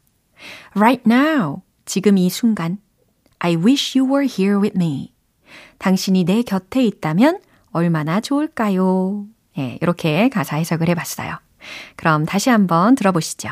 Right 0.76 1.04
now. 1.06 1.62
지금 1.86 2.18
이 2.18 2.30
순간. 2.30 2.80
I 3.40 3.56
wish 3.56 3.98
you 3.98 4.10
were 4.12 4.28
here 4.28 4.60
with 4.60 4.78
me. 4.78 5.14
당신이 5.78 6.24
내 6.24 6.42
곁에 6.42 6.84
있다면 6.84 7.40
얼마나 7.72 8.22
좋을까요? 8.22 9.26
예, 9.58 9.78
이렇게 9.82 10.30
가사 10.30 10.58
해석을 10.58 10.90
해봤어요. 10.90 11.38
그럼 11.96 12.26
다시 12.26 12.50
한번 12.50 12.96
들어보시죠. 12.96 13.50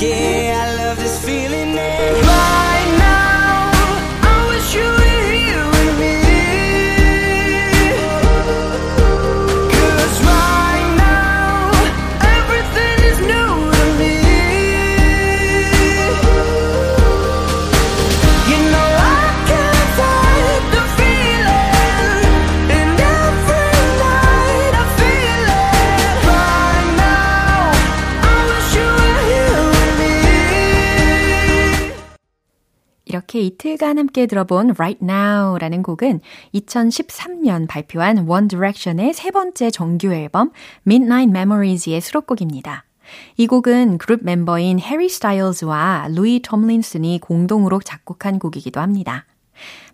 Yeah, 0.00 0.94
이렇게 33.34 33.40
이틀간 33.40 33.98
함께 33.98 34.26
들어본 34.26 34.74
Right 34.78 35.00
Now라는 35.02 35.82
곡은 35.82 36.20
2013년 36.54 37.66
발표한 37.66 38.28
One 38.28 38.46
Direction의 38.46 39.12
세 39.12 39.32
번째 39.32 39.72
정규 39.72 40.12
앨범 40.12 40.52
Midnight 40.86 41.30
Memories의 41.36 42.00
수록곡입니다. 42.00 42.84
이 43.36 43.48
곡은 43.48 43.98
그룹 43.98 44.20
멤버인 44.22 44.78
해리 44.78 45.08
스타일즈와 45.08 46.08
루이 46.10 46.42
톰린슨이 46.42 47.18
공동으로 47.20 47.80
작곡한 47.80 48.38
곡이기도 48.38 48.80
합니다. 48.80 49.26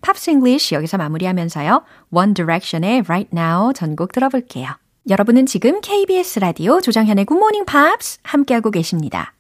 Pops 0.02 0.30
English 0.30 0.74
여기서 0.74 0.98
마무리하면서요. 0.98 1.82
One 2.10 2.34
Direction의 2.34 3.04
Right 3.06 3.30
Now 3.34 3.72
전곡 3.72 4.12
들어볼게요. 4.12 4.68
여러분은 5.08 5.46
지금 5.46 5.80
KBS 5.80 6.40
라디오 6.40 6.82
조정현의 6.82 7.24
Good 7.24 7.38
Morning 7.38 7.64
Pops 7.64 8.18
함께하고 8.22 8.70
계십니다. 8.70 9.32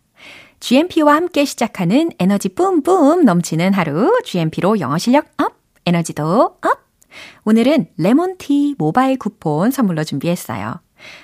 GMP와 0.60 1.14
함께 1.14 1.46
시작하는 1.46 2.10
에너지 2.18 2.50
뿜뿜 2.50 3.24
넘치는 3.24 3.72
하루, 3.72 4.20
GMP로 4.24 4.78
영어 4.78 4.98
실력 4.98 5.26
up, 5.38 5.54
에너지도 5.86 6.58
up! 6.60 6.90
오늘은 7.44 7.88
레몬티 7.96 8.76
모바일 8.78 9.18
쿠폰 9.18 9.70
선물로 9.70 10.04
준비했어요. 10.04 10.80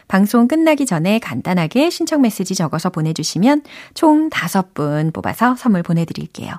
방송 0.09 0.49
끝나기 0.49 0.87
전에 0.87 1.18
간단하게 1.18 1.90
신청 1.90 2.22
메시지 2.22 2.55
적어서 2.55 2.88
보내주시면 2.88 3.62
총 3.92 4.31
5분 4.31 5.12
뽑아서 5.12 5.55
선물 5.55 5.83
보내드릴게요. 5.83 6.55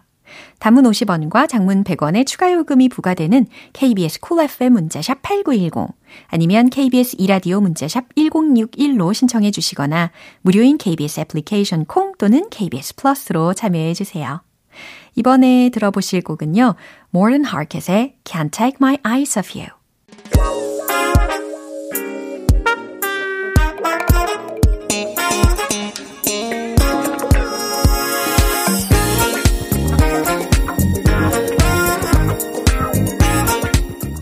단문 0.60 0.86
50원과 0.86 1.48
장문 1.50 1.84
100원의 1.84 2.26
추가 2.26 2.52
요금이 2.52 2.90
부과되는 2.90 3.46
KBS 3.74 4.38
cool 4.38 4.50
FM 4.50 4.74
문자샵 4.74 5.22
8910 5.22 5.96
아니면 6.28 6.70
KBS 6.70 7.16
이라디오 7.20 7.62
문자샵 7.62 8.16
1061로 8.16 9.14
신청해 9.14 9.52
주시거나 9.52 10.12
무료인 10.42 10.78
KBS 10.78 11.22
애플리케이션 11.22 11.86
콩 11.86 12.14
또는 12.18 12.50
KBS 12.50 12.96
플러스로 12.96 13.54
참여해 13.54 13.94
주세요. 13.94 14.42
이번에 15.16 15.70
들어보실 15.70 16.22
곡은요. 16.22 16.76
Morten 17.14 17.46
Harkett의 17.46 18.18
Can't 18.24 18.52
Take 18.52 18.78
My 18.80 18.98
Eyes 19.04 19.38
Off 19.38 19.58
You. 19.58 20.67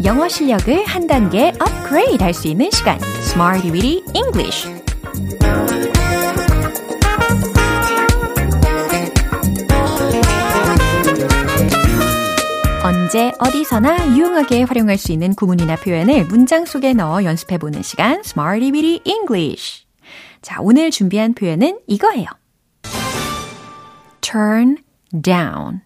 영어 0.05 0.29
실력을 0.29 0.85
한 0.85 1.07
단계 1.07 1.51
업그레이드 1.59 2.21
할 2.23 2.31
수 2.31 2.47
있는 2.47 2.69
시간. 2.69 2.99
Smarty 3.01 3.71
Weedy 3.71 4.03
English. 4.13 4.69
언제 12.83 13.31
어디서나 13.39 14.15
유용하게 14.15 14.63
활용할 14.63 14.97
수 14.97 15.11
있는 15.11 15.33
구문이나 15.33 15.75
표현을 15.77 16.25
문장 16.25 16.65
속에 16.65 16.93
넣어 16.93 17.23
연습해 17.23 17.57
보는 17.57 17.81
시간 17.81 18.19
Smarty 18.23 18.71
Weedy 18.71 19.01
English. 19.05 19.85
자, 20.41 20.57
오늘 20.61 20.91
준비한 20.91 21.33
표현은 21.33 21.79
이거예요. 21.87 22.27
turn 24.21 24.77
down. 25.23 25.81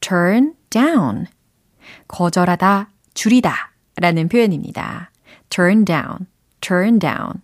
turn 0.00 0.54
down. 0.70 1.26
거절하다, 2.06 2.90
줄이다 3.20 3.72
라는 3.96 4.30
표현입니다. 4.30 5.10
turn 5.50 5.84
down, 5.84 6.26
turn 6.62 6.98
down. 6.98 7.42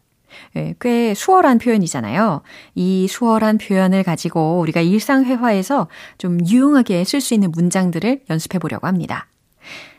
예, 0.57 0.75
꽤 0.81 1.13
수월한 1.13 1.59
표현이잖아요. 1.59 2.41
이 2.75 3.07
수월한 3.07 3.59
표현을 3.59 4.03
가지고 4.03 4.61
우리가 4.61 4.81
일상회화에서 4.81 5.89
좀 6.17 6.39
유용하게 6.47 7.05
쓸 7.05 7.21
수 7.21 7.35
있는 7.35 7.51
문장들을 7.51 8.25
연습해 8.31 8.59
보려고 8.59 8.87
합니다. 8.87 9.27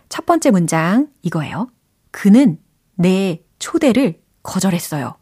첫 0.09 0.25
번째 0.25 0.49
문장 0.49 1.09
이거예요. 1.21 1.67
그는 2.09 2.57
내 2.95 3.43
초대를 3.59 4.19
거절했어요. 4.41 5.15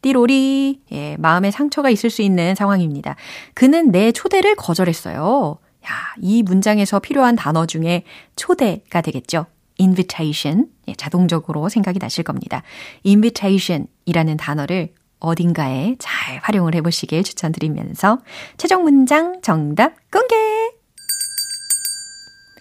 띠로리, 0.00 0.84
예, 0.92 1.16
마음에 1.18 1.50
상처가 1.50 1.90
있을 1.90 2.08
수 2.08 2.22
있는 2.22 2.54
상황입니다. 2.54 3.14
그는 3.52 3.90
내 3.90 4.10
초대를 4.10 4.54
거절했어요. 4.54 5.58
야, 5.84 5.90
이 6.22 6.42
문장에서 6.42 6.98
필요한 6.98 7.36
단어 7.36 7.66
중에 7.66 8.04
초대가 8.36 9.02
되겠죠. 9.02 9.44
Invitation. 9.80 10.68
예, 10.88 10.94
자동적으로 10.94 11.68
생각이 11.68 11.98
나실 11.98 12.24
겁니다. 12.24 12.62
invitation 13.04 13.86
이라는 14.04 14.36
단어를 14.36 14.92
어딘가에 15.18 15.96
잘 15.98 16.38
활용을 16.42 16.74
해보시길 16.74 17.22
추천드리면서 17.22 18.18
최종 18.56 18.84
문장 18.84 19.40
정답 19.42 19.94
공개! 20.10 20.34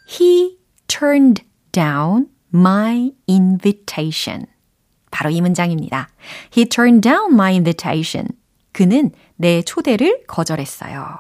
He 0.07 0.57
turned 0.87 1.43
down 1.71 2.27
my 2.53 3.11
invitation. 3.29 4.45
바로 5.11 5.29
이 5.29 5.41
문장입니다. 5.41 6.09
He 6.55 6.65
turned 6.67 7.01
down 7.01 7.33
my 7.33 7.53
invitation. 7.53 8.29
그는 8.71 9.11
내 9.35 9.61
초대를 9.61 10.23
거절했어요. 10.27 11.17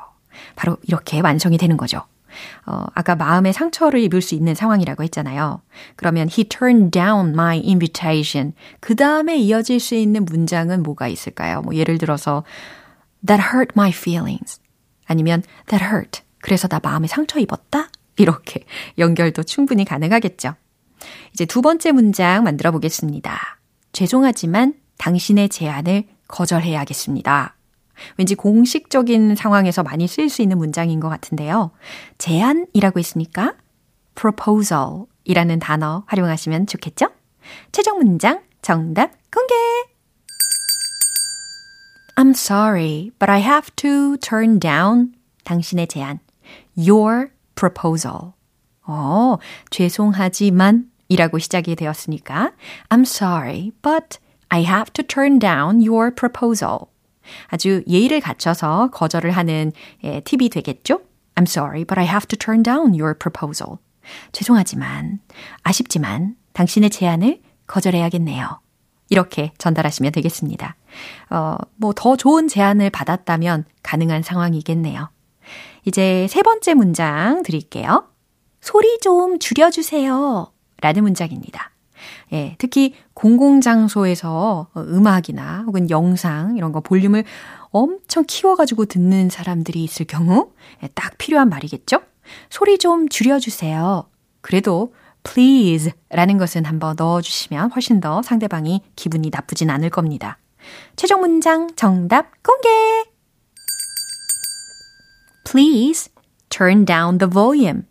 바로 0.55 0.77
이렇게 0.83 1.19
완성이 1.19 1.57
되는 1.57 1.77
거죠. 1.77 2.01
어, 2.65 2.85
아까 2.93 3.15
마음에 3.15 3.51
상처를 3.51 3.99
입을 4.01 4.21
수 4.21 4.35
있는 4.35 4.55
상황이라고 4.55 5.03
했잖아요. 5.03 5.61
그러면 5.95 6.27
he 6.29 6.43
turned 6.45 6.91
down 6.91 7.29
my 7.29 7.61
invitation. 7.65 8.53
그 8.79 8.95
다음에 8.95 9.37
이어질 9.37 9.79
수 9.79 9.95
있는 9.95 10.25
문장은 10.25 10.83
뭐가 10.83 11.07
있을까요? 11.07 11.61
뭐 11.61 11.75
예를 11.75 11.97
들어서 11.97 12.43
that 13.25 13.43
hurt 13.53 13.73
my 13.75 13.91
feelings. 13.91 14.59
아니면 15.05 15.43
that 15.67 15.83
hurt. 15.83 16.21
그래서 16.41 16.67
나 16.67 16.79
마음에 16.81 17.07
상처 17.07 17.39
입었다? 17.39 17.89
이렇게 18.17 18.65
연결도 18.97 19.43
충분히 19.43 19.85
가능하겠죠. 19.85 20.55
이제 21.33 21.45
두 21.45 21.61
번째 21.61 21.91
문장 21.91 22.43
만들어 22.43 22.71
보겠습니다. 22.71 23.59
죄송하지만 23.91 24.73
당신의 24.97 25.49
제안을 25.49 26.05
거절해야겠습니다. 26.27 27.55
왠지 28.17 28.35
공식적인 28.35 29.35
상황에서 29.35 29.83
많이 29.83 30.07
쓰일 30.07 30.29
수 30.29 30.41
있는 30.41 30.57
문장인 30.57 30.99
것 30.99 31.09
같은데요. 31.09 31.71
제안이라고 32.17 32.99
했으니까 32.99 33.55
proposal 34.15 35.05
이라는 35.23 35.59
단어 35.59 36.03
활용하시면 36.07 36.67
좋겠죠? 36.67 37.07
최종 37.71 37.97
문장 37.97 38.41
정답 38.61 39.11
공개! 39.31 39.53
I'm 42.17 42.31
sorry, 42.31 43.11
but 43.19 43.29
I 43.29 43.41
have 43.41 43.75
to 43.75 44.17
turn 44.17 44.59
down 44.59 45.13
당신의 45.43 45.87
제안. 45.87 46.19
Your 46.77 47.31
proposal. 47.55 48.33
어, 48.87 49.37
죄송하지만 49.69 50.89
이라고 51.09 51.39
시작이 51.39 51.75
되었으니까 51.75 52.51
I'm 52.89 53.01
sorry, 53.01 53.71
but 53.81 54.17
I 54.49 54.63
have 54.63 54.91
to 54.93 55.03
turn 55.03 55.39
down 55.39 55.85
your 55.85 56.13
proposal. 56.13 56.87
아주 57.47 57.83
예의를 57.87 58.19
갖춰서 58.21 58.89
거절을 58.91 59.31
하는 59.31 59.71
예, 60.03 60.19
팁이 60.21 60.49
되겠죠? 60.49 61.01
I'm 61.35 61.43
sorry, 61.47 61.83
but 61.83 61.99
I 61.99 62.05
have 62.05 62.27
to 62.27 62.37
turn 62.37 62.63
down 62.63 62.99
your 62.99 63.17
proposal. 63.17 63.77
죄송하지만, 64.31 65.19
아쉽지만 65.63 66.35
당신의 66.53 66.89
제안을 66.91 67.41
거절해야겠네요. 67.67 68.61
이렇게 69.09 69.51
전달하시면 69.57 70.11
되겠습니다. 70.13 70.75
어, 71.29 71.57
뭐 71.75 71.93
더 71.93 72.15
좋은 72.15 72.47
제안을 72.47 72.89
받았다면 72.89 73.65
가능한 73.83 74.23
상황이겠네요. 74.23 75.09
이제 75.85 76.25
세 76.29 76.41
번째 76.41 76.73
문장 76.73 77.43
드릴게요. 77.43 78.07
소리 78.61 78.99
좀 78.99 79.37
줄여주세요. 79.37 80.51
라는 80.81 81.03
문장입니다. 81.03 81.71
예, 82.35 82.55
특히 82.57 82.93
공공장소에서 83.13 84.67
음악이나 84.75 85.63
혹은 85.65 85.89
영상 85.89 86.57
이런 86.57 86.73
거 86.73 86.81
볼륨을 86.81 87.23
엄청 87.71 88.25
키워가지고 88.27 88.85
듣는 88.85 89.29
사람들이 89.29 89.81
있을 89.85 90.05
경우 90.05 90.51
예, 90.83 90.89
딱 90.89 91.17
필요한 91.17 91.47
말이겠죠? 91.47 92.01
소리 92.49 92.77
좀 92.77 93.07
줄여주세요. 93.07 94.09
그래도 94.41 94.93
please 95.23 95.93
라는 96.09 96.37
것은 96.37 96.65
한번 96.65 96.95
넣어주시면 96.97 97.71
훨씬 97.71 98.01
더 98.01 98.21
상대방이 98.21 98.81
기분이 98.97 99.29
나쁘진 99.31 99.69
않을 99.69 99.89
겁니다. 99.89 100.37
최종 100.97 101.21
문장 101.21 101.69
정답 101.77 102.31
공개! 102.43 102.69
Please 105.49 106.11
turn 106.49 106.83
down 106.85 107.17
the 107.17 107.29
volume. 107.31 107.83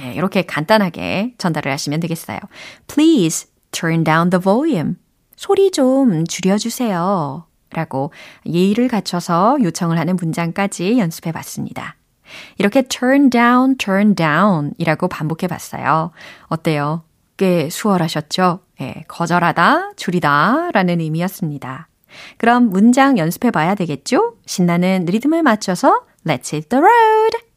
예, 0.00 0.14
이렇게 0.14 0.42
간단하게 0.42 1.34
전달을 1.36 1.70
하시면 1.70 2.00
되겠어요. 2.00 2.38
Please 2.86 3.51
turn 3.72 4.04
down 4.04 4.30
the 4.30 4.40
volume. 4.40 4.94
소리 5.36 5.70
좀 5.70 6.24
줄여주세요. 6.26 7.46
라고 7.70 8.12
예의를 8.46 8.88
갖춰서 8.88 9.56
요청을 9.62 9.98
하는 9.98 10.16
문장까지 10.16 10.98
연습해 10.98 11.32
봤습니다. 11.32 11.96
이렇게 12.58 12.82
turn 12.82 13.30
down, 13.30 13.76
turn 13.76 14.14
down 14.14 14.72
이라고 14.78 15.08
반복해 15.08 15.46
봤어요. 15.48 16.12
어때요? 16.46 17.02
꽤 17.36 17.68
수월하셨죠? 17.70 18.60
예, 18.80 19.04
거절하다, 19.08 19.92
줄이다 19.96 20.70
라는 20.72 21.00
의미였습니다. 21.00 21.88
그럼 22.36 22.68
문장 22.68 23.16
연습해 23.18 23.50
봐야 23.50 23.74
되겠죠? 23.74 24.36
신나는 24.46 25.06
리듬을 25.06 25.42
맞춰서 25.42 26.02
Let's 26.26 26.52
hit 26.52 26.68
the 26.68 26.82
road! 26.82 27.51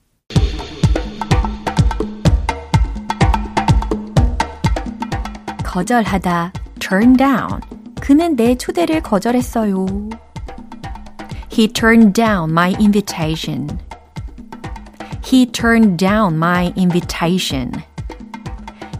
거절하다, 5.75 6.53
turn 6.79 7.17
down. 7.17 7.59
그는 7.99 8.37
내 8.37 8.55
초대를 8.55 9.01
거절했어요. 9.01 9.85
He 11.51 11.67
turned 11.67 12.13
down 12.13 12.49
my 12.49 12.73
invitation. 12.79 13.77
He 15.21 15.45
turned 15.45 15.97
down 15.97 16.35
my 16.35 16.71
invitation. 16.77 17.73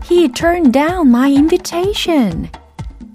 He 0.04 0.28
turned 0.28 0.74
down 0.74 1.08
my 1.08 1.32
invitation. 1.32 2.50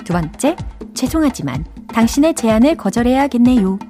두 0.07 0.15
번째, 0.15 0.57
죄송하지만 0.95 1.67
당신의 1.93 2.37
제안을 2.37 2.77
거절해야겠네요. 2.77 3.90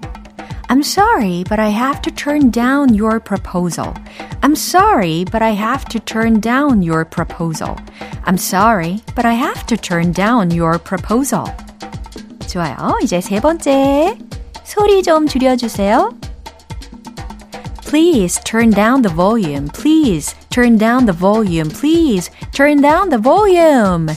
I'm 0.70 0.82
sorry, 0.84 1.44
but 1.48 1.60
I 1.60 1.70
have 1.70 2.02
to 2.02 2.12
turn 2.12 2.50
down 2.50 2.94
your 2.94 3.20
proposal. 3.20 3.94
I'm 4.42 4.56
sorry, 4.56 5.26
but 5.32 5.42
I 5.42 5.52
have 5.52 5.86
to 5.90 6.00
turn 6.00 6.40
down 6.40 6.82
your 6.82 7.06
proposal. 7.06 7.78
I'm 8.26 8.38
sorry, 8.38 9.02
but 9.16 9.26
I 9.26 9.34
have 9.34 9.66
to 9.68 9.78
turn 9.78 10.12
down 10.12 10.52
your 10.52 10.80
proposal. 10.80 11.46
좋아요. 12.48 12.98
이제 13.02 13.22
세 13.22 13.40
번째. 13.40 14.18
소리 14.64 15.04
좀 15.04 15.28
줄여주세요. 15.28 16.12
Please 17.88 18.42
turn 18.44 18.72
down 18.72 19.04
the 19.04 19.14
volume. 19.14 19.70
Please 19.70 20.36
turn 20.50 20.78
down 20.78 21.06
the 21.06 21.16
volume. 21.16 21.70
Please 21.70 22.32
turn 22.52 22.82
down 22.82 23.10
the 23.10 23.20
volume. 23.20 24.08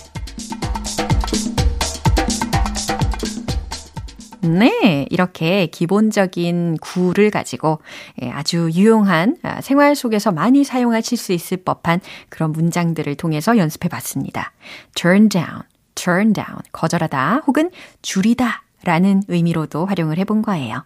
네, 4.43 5.06
이렇게 5.10 5.67
기본적인 5.67 6.77
구를 6.82 7.32
가지고 7.32 7.79
예, 8.21 8.29
아주 8.29 8.69
유용한 8.73 9.38
아, 9.41 9.62
생활 9.62 9.95
속에서 9.95 10.34
많이 10.34 10.65
사용하실 10.65 11.17
수 11.17 11.32
있을 11.32 11.58
법한 11.58 12.01
그런 12.27 12.51
문장들을 12.51 13.15
통해서 13.15 13.58
연습해 13.58 13.88
봤습니다. 13.88 14.51
turn 14.95 15.29
down, 15.29 15.62
turn 15.95 16.34
down, 16.34 16.60
거절하다 16.73 17.43
혹은 17.47 17.71
줄이다 18.01 18.63
라는 18.84 19.23
의미로도 19.29 19.86
활용을 19.86 20.17
해본 20.17 20.41
거예요. 20.41 20.84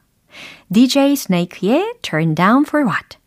DJ 0.71 1.13
Snake의 1.13 1.95
turn 2.03 2.35
down 2.35 2.63
for 2.67 2.85
what? 2.85 3.17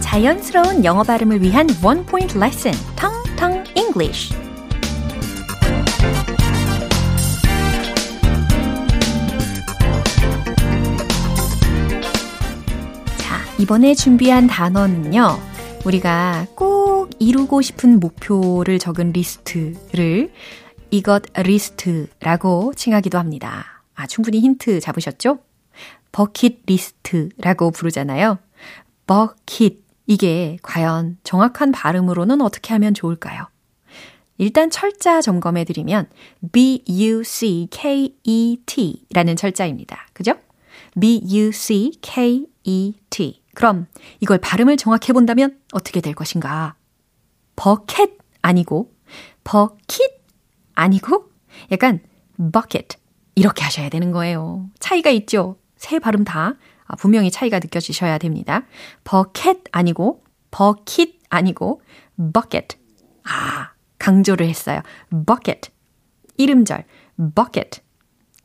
자연스러운 0.00 0.84
영어 0.84 1.02
발음을 1.02 1.42
위한 1.42 1.68
원 1.84 2.04
포인트 2.06 2.36
레슨, 2.38 2.72
텅텅 2.96 3.62
English. 3.76 4.49
이번에 13.60 13.94
준비한 13.94 14.46
단어는요. 14.46 15.38
우리가 15.84 16.46
꼭 16.54 17.10
이루고 17.18 17.60
싶은 17.60 18.00
목표를 18.00 18.78
적은 18.78 19.12
리스트를 19.12 20.32
이것 20.90 21.24
리스트라고 21.36 22.72
칭하기도 22.74 23.18
합니다. 23.18 23.84
아, 23.94 24.06
충분히 24.06 24.40
힌트 24.40 24.80
잡으셨죠? 24.80 25.40
버킷 26.10 26.62
리스트라고 26.64 27.70
부르잖아요. 27.70 28.38
버킷. 29.06 29.84
이게 30.06 30.56
과연 30.62 31.18
정확한 31.22 31.70
발음으로는 31.70 32.40
어떻게 32.40 32.72
하면 32.72 32.94
좋을까요? 32.94 33.46
일단 34.38 34.70
철자 34.70 35.20
점검해 35.20 35.64
드리면 35.64 36.08
B-U-C-K-E-T 36.50 37.76
라는 39.12 39.36
철자입니다. 39.36 40.06
그죠? 40.14 40.32
B-U-C-K-E-T. 40.98 42.00
그럼 43.54 43.86
이걸 44.20 44.38
발음을 44.38 44.76
정확해 44.76 45.12
본다면 45.12 45.58
어떻게 45.72 46.00
될 46.00 46.14
것인가? 46.14 46.74
버켓 47.56 48.16
아니고 48.42 48.92
버킷 49.44 50.22
아니고 50.74 51.30
약간 51.72 52.00
bucket 52.52 52.96
이렇게 53.34 53.62
하셔야 53.64 53.88
되는 53.88 54.12
거예요. 54.12 54.68
차이가 54.78 55.10
있죠? 55.10 55.56
세 55.76 55.98
발음 55.98 56.24
다 56.24 56.54
아, 56.86 56.96
분명히 56.96 57.30
차이가 57.30 57.58
느껴지셔야 57.58 58.18
됩니다. 58.18 58.64
버켓 59.04 59.58
아니고 59.72 60.24
버킷 60.50 61.20
아니고 61.28 61.82
bucket. 62.32 62.76
아, 63.24 63.70
강조를 63.98 64.48
했어요. 64.48 64.80
bucket. 65.26 65.70
이름절 66.36 66.84
bucket. 67.34 67.82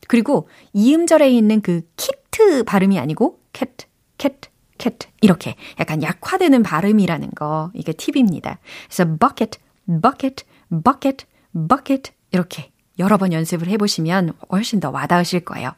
그리고 0.08 0.48
이음절에 0.74 1.30
있는 1.30 1.62
그 1.62 1.82
키트 1.96 2.64
발음이 2.66 3.00
아니고 3.00 3.40
cat, 3.54 3.88
cat, 4.18 4.50
cat 4.78 5.08
이렇게 5.22 5.56
약간 5.80 6.02
약화되는 6.02 6.64
발음이라는 6.64 7.32
거 7.36 7.72
이게 7.74 7.94
팁입니다. 7.94 8.60
그래서 8.86 9.06
bucket, 9.18 9.60
bucket, 10.02 10.46
bucket, 10.84 11.26
bucket 11.68 12.12
이렇게 12.32 12.72
여러 13.00 13.18
번 13.18 13.34
연습을 13.34 13.68
해보시면 13.68 14.34
훨씬 14.52 14.80
더 14.80 14.90
와닿으실 14.90 15.42
거예요. 15.42 15.72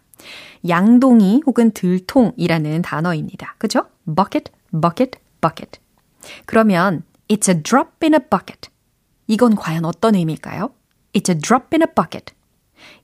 양동이 0.68 1.44
혹은 1.46 1.72
들통이라는 1.72 2.82
단어입니다. 2.82 3.56
그죠? 3.58 3.86
bucket, 4.06 4.52
bucket, 4.72 5.20
bucket. 5.42 5.80
그러면 6.46 7.04
it's 7.28 7.50
a 7.50 7.62
drop 7.62 7.90
in 8.04 8.14
a 8.14 8.20
bucket. 8.20 8.70
이건 9.28 9.56
과연 9.56 9.86
어떤 9.86 10.16
의미일까요? 10.16 10.72
It's 11.14 11.30
a 11.30 11.38
drop 11.38 11.68
in 11.74 11.82
a 11.82 11.88
bucket. 11.94 12.34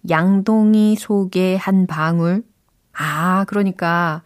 양동이 0.10 0.96
속에 0.96 1.56
한 1.56 1.88
방울. 1.88 2.44
아, 2.94 3.46
그러니까 3.46 4.24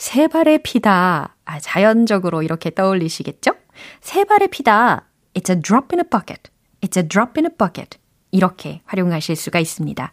세 0.00 0.28
발의 0.28 0.62
피다. 0.62 1.36
아, 1.44 1.60
자연적으로 1.60 2.42
이렇게 2.42 2.70
떠올리시겠죠? 2.70 3.52
세 4.00 4.24
발의 4.24 4.48
피다. 4.48 5.04
It's 5.34 5.50
a 5.54 5.60
drop 5.60 5.88
in 5.94 6.00
a 6.00 6.08
bucket. 6.08 6.50
It's 6.80 6.96
a 6.96 7.06
drop 7.06 7.32
in 7.36 7.44
a 7.44 7.54
bucket. 7.54 7.98
이렇게 8.30 8.80
활용하실 8.86 9.36
수가 9.36 9.58
있습니다. 9.58 10.12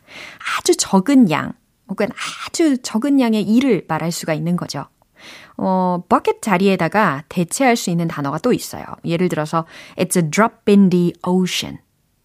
아주 0.58 0.76
적은 0.76 1.32
양, 1.32 1.54
혹은 1.88 2.10
아주 2.45 2.78
적은 2.80 3.21
양의 3.21 3.43
일을 3.43 3.86
말할 3.88 4.12
수가 4.12 4.34
있는 4.34 4.58
거죠. 4.58 4.88
어, 5.56 6.04
bucket 6.10 6.41
자리에다가 6.41 7.23
대체할 7.30 7.78
수 7.78 7.89
있는 7.89 8.10
단어가 8.10 8.39
또 8.39 8.52
있어요. 8.52 8.84
예를 9.06 9.30
들어서, 9.30 9.65
it's 9.95 10.21
a 10.21 10.30
drop 10.30 10.56
in 10.67 10.89
the 10.89 11.13
ocean. 11.26 11.80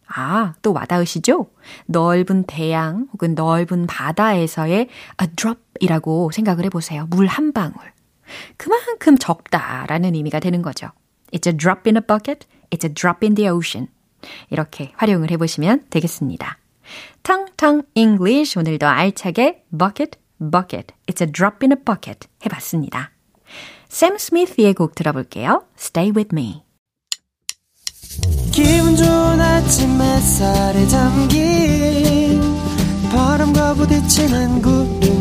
아, 0.08 0.52
또 0.62 0.72
와닿으시죠? 0.72 1.46
넓은 1.86 2.42
대양 2.44 3.06
혹은 3.12 3.36
넓은 3.36 3.86
바다에서의 3.86 4.88
a 5.22 5.28
drop 5.36 5.60
이라고 5.82 6.30
생각을 6.30 6.64
해보세요. 6.64 7.06
물 7.10 7.26
한 7.26 7.52
방울. 7.52 7.74
그만큼 8.56 9.18
적다라는 9.18 10.14
의미가 10.14 10.38
되는 10.40 10.62
거죠. 10.62 10.88
It's 11.32 11.46
a 11.46 11.56
drop 11.56 11.82
in 11.86 11.96
a 11.96 12.00
bucket. 12.06 12.46
It's 12.70 12.84
a 12.84 12.94
drop 12.94 13.18
in 13.26 13.34
the 13.34 13.48
ocean. 13.50 13.88
이렇게 14.50 14.92
활용을 14.96 15.30
해보시면 15.32 15.86
되겠습니다. 15.90 16.58
텅텅 17.24 17.82
English 17.94 18.56
오늘도 18.58 18.86
알차게 18.86 19.64
bucket, 19.76 20.18
bucket. 20.38 20.94
It's 21.08 21.20
a 21.20 21.30
drop 21.30 21.58
in 21.62 21.72
a 21.72 21.76
bucket 21.84 22.28
해봤습니다. 22.46 23.10
샘 23.88 24.16
스미스의 24.16 24.74
곡 24.74 24.94
들어볼게요. 24.94 25.64
Stay 25.76 26.12
with 26.14 26.30
me. 26.32 26.62
기분 28.52 28.94
좋은 28.94 29.40
아침 29.40 30.00
햇살에 30.00 30.86
담긴 30.86 32.40
바람과 33.10 33.74
부딪히는 33.74 34.62
구름 34.62 35.11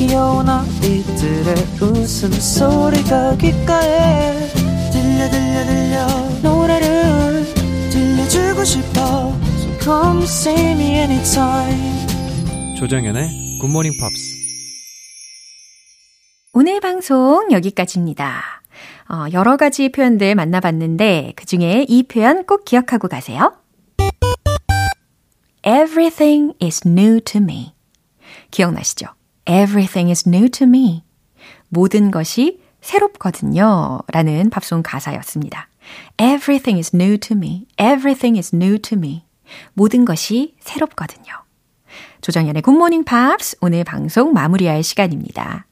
귀여운 0.00 0.48
아이들의 0.48 1.54
웃음소리가 1.78 3.36
귓가에 3.36 4.48
들려 4.90 5.28
들려 5.28 5.64
들려 5.66 6.06
노래를 6.42 7.44
들려주고 7.90 8.64
싶어 8.64 9.38
So 9.58 9.78
come 9.78 10.22
see 10.22 10.70
me 10.70 10.86
anytime 10.94 12.06
조정연의 12.78 13.58
굿모닝 13.60 13.92
팝스 14.00 14.40
오늘 16.54 16.80
방송 16.80 17.52
여기까지입니다. 17.52 18.62
어, 19.10 19.26
여러 19.34 19.58
가지 19.58 19.92
표현들 19.92 20.34
만나봤는데 20.34 21.34
그 21.36 21.44
중에 21.44 21.84
이 21.86 22.04
표현 22.04 22.46
꼭 22.46 22.64
기억하고 22.64 23.06
가세요. 23.08 23.52
Everything 25.62 26.54
is 26.62 26.88
new 26.88 27.20
to 27.20 27.38
me. 27.38 27.74
기억나시죠? 28.50 29.19
Everything 29.50 30.10
is 30.10 30.28
new 30.28 30.48
to 30.48 30.64
me. 30.64 31.02
모든 31.68 32.12
것이 32.12 32.60
새롭거든요. 32.80 34.00
라는 34.06 34.48
팝송 34.48 34.82
가사였습니다. 34.82 35.68
Everything 36.18 36.78
is 36.78 36.94
new 36.94 37.18
to 37.18 37.36
me. 37.36 37.66
Everything 37.76 38.38
is 38.38 38.54
new 38.54 38.78
to 38.78 38.96
me. 38.96 39.24
모든 39.74 40.04
것이 40.04 40.54
새롭거든요. 40.60 41.32
조정연의 42.20 42.62
굿모닝 42.62 43.02
팝스 43.02 43.56
오늘 43.60 43.82
방송 43.82 44.32
마무리할 44.32 44.84
시간입니다. 44.84 45.66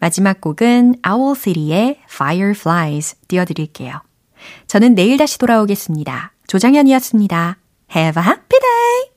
마지막 0.00 0.42
곡은 0.42 0.96
Owl 1.08 1.34
City의 1.34 2.00
Fireflies 2.10 3.16
띄워드릴게요. 3.26 4.02
저는 4.66 4.94
내일 4.94 5.16
다시 5.16 5.38
돌아오겠습니다. 5.38 6.32
조정연이었습니다. 6.46 7.56
Have 7.96 8.22
a 8.22 8.28
happy 8.28 8.60
day! 8.60 9.10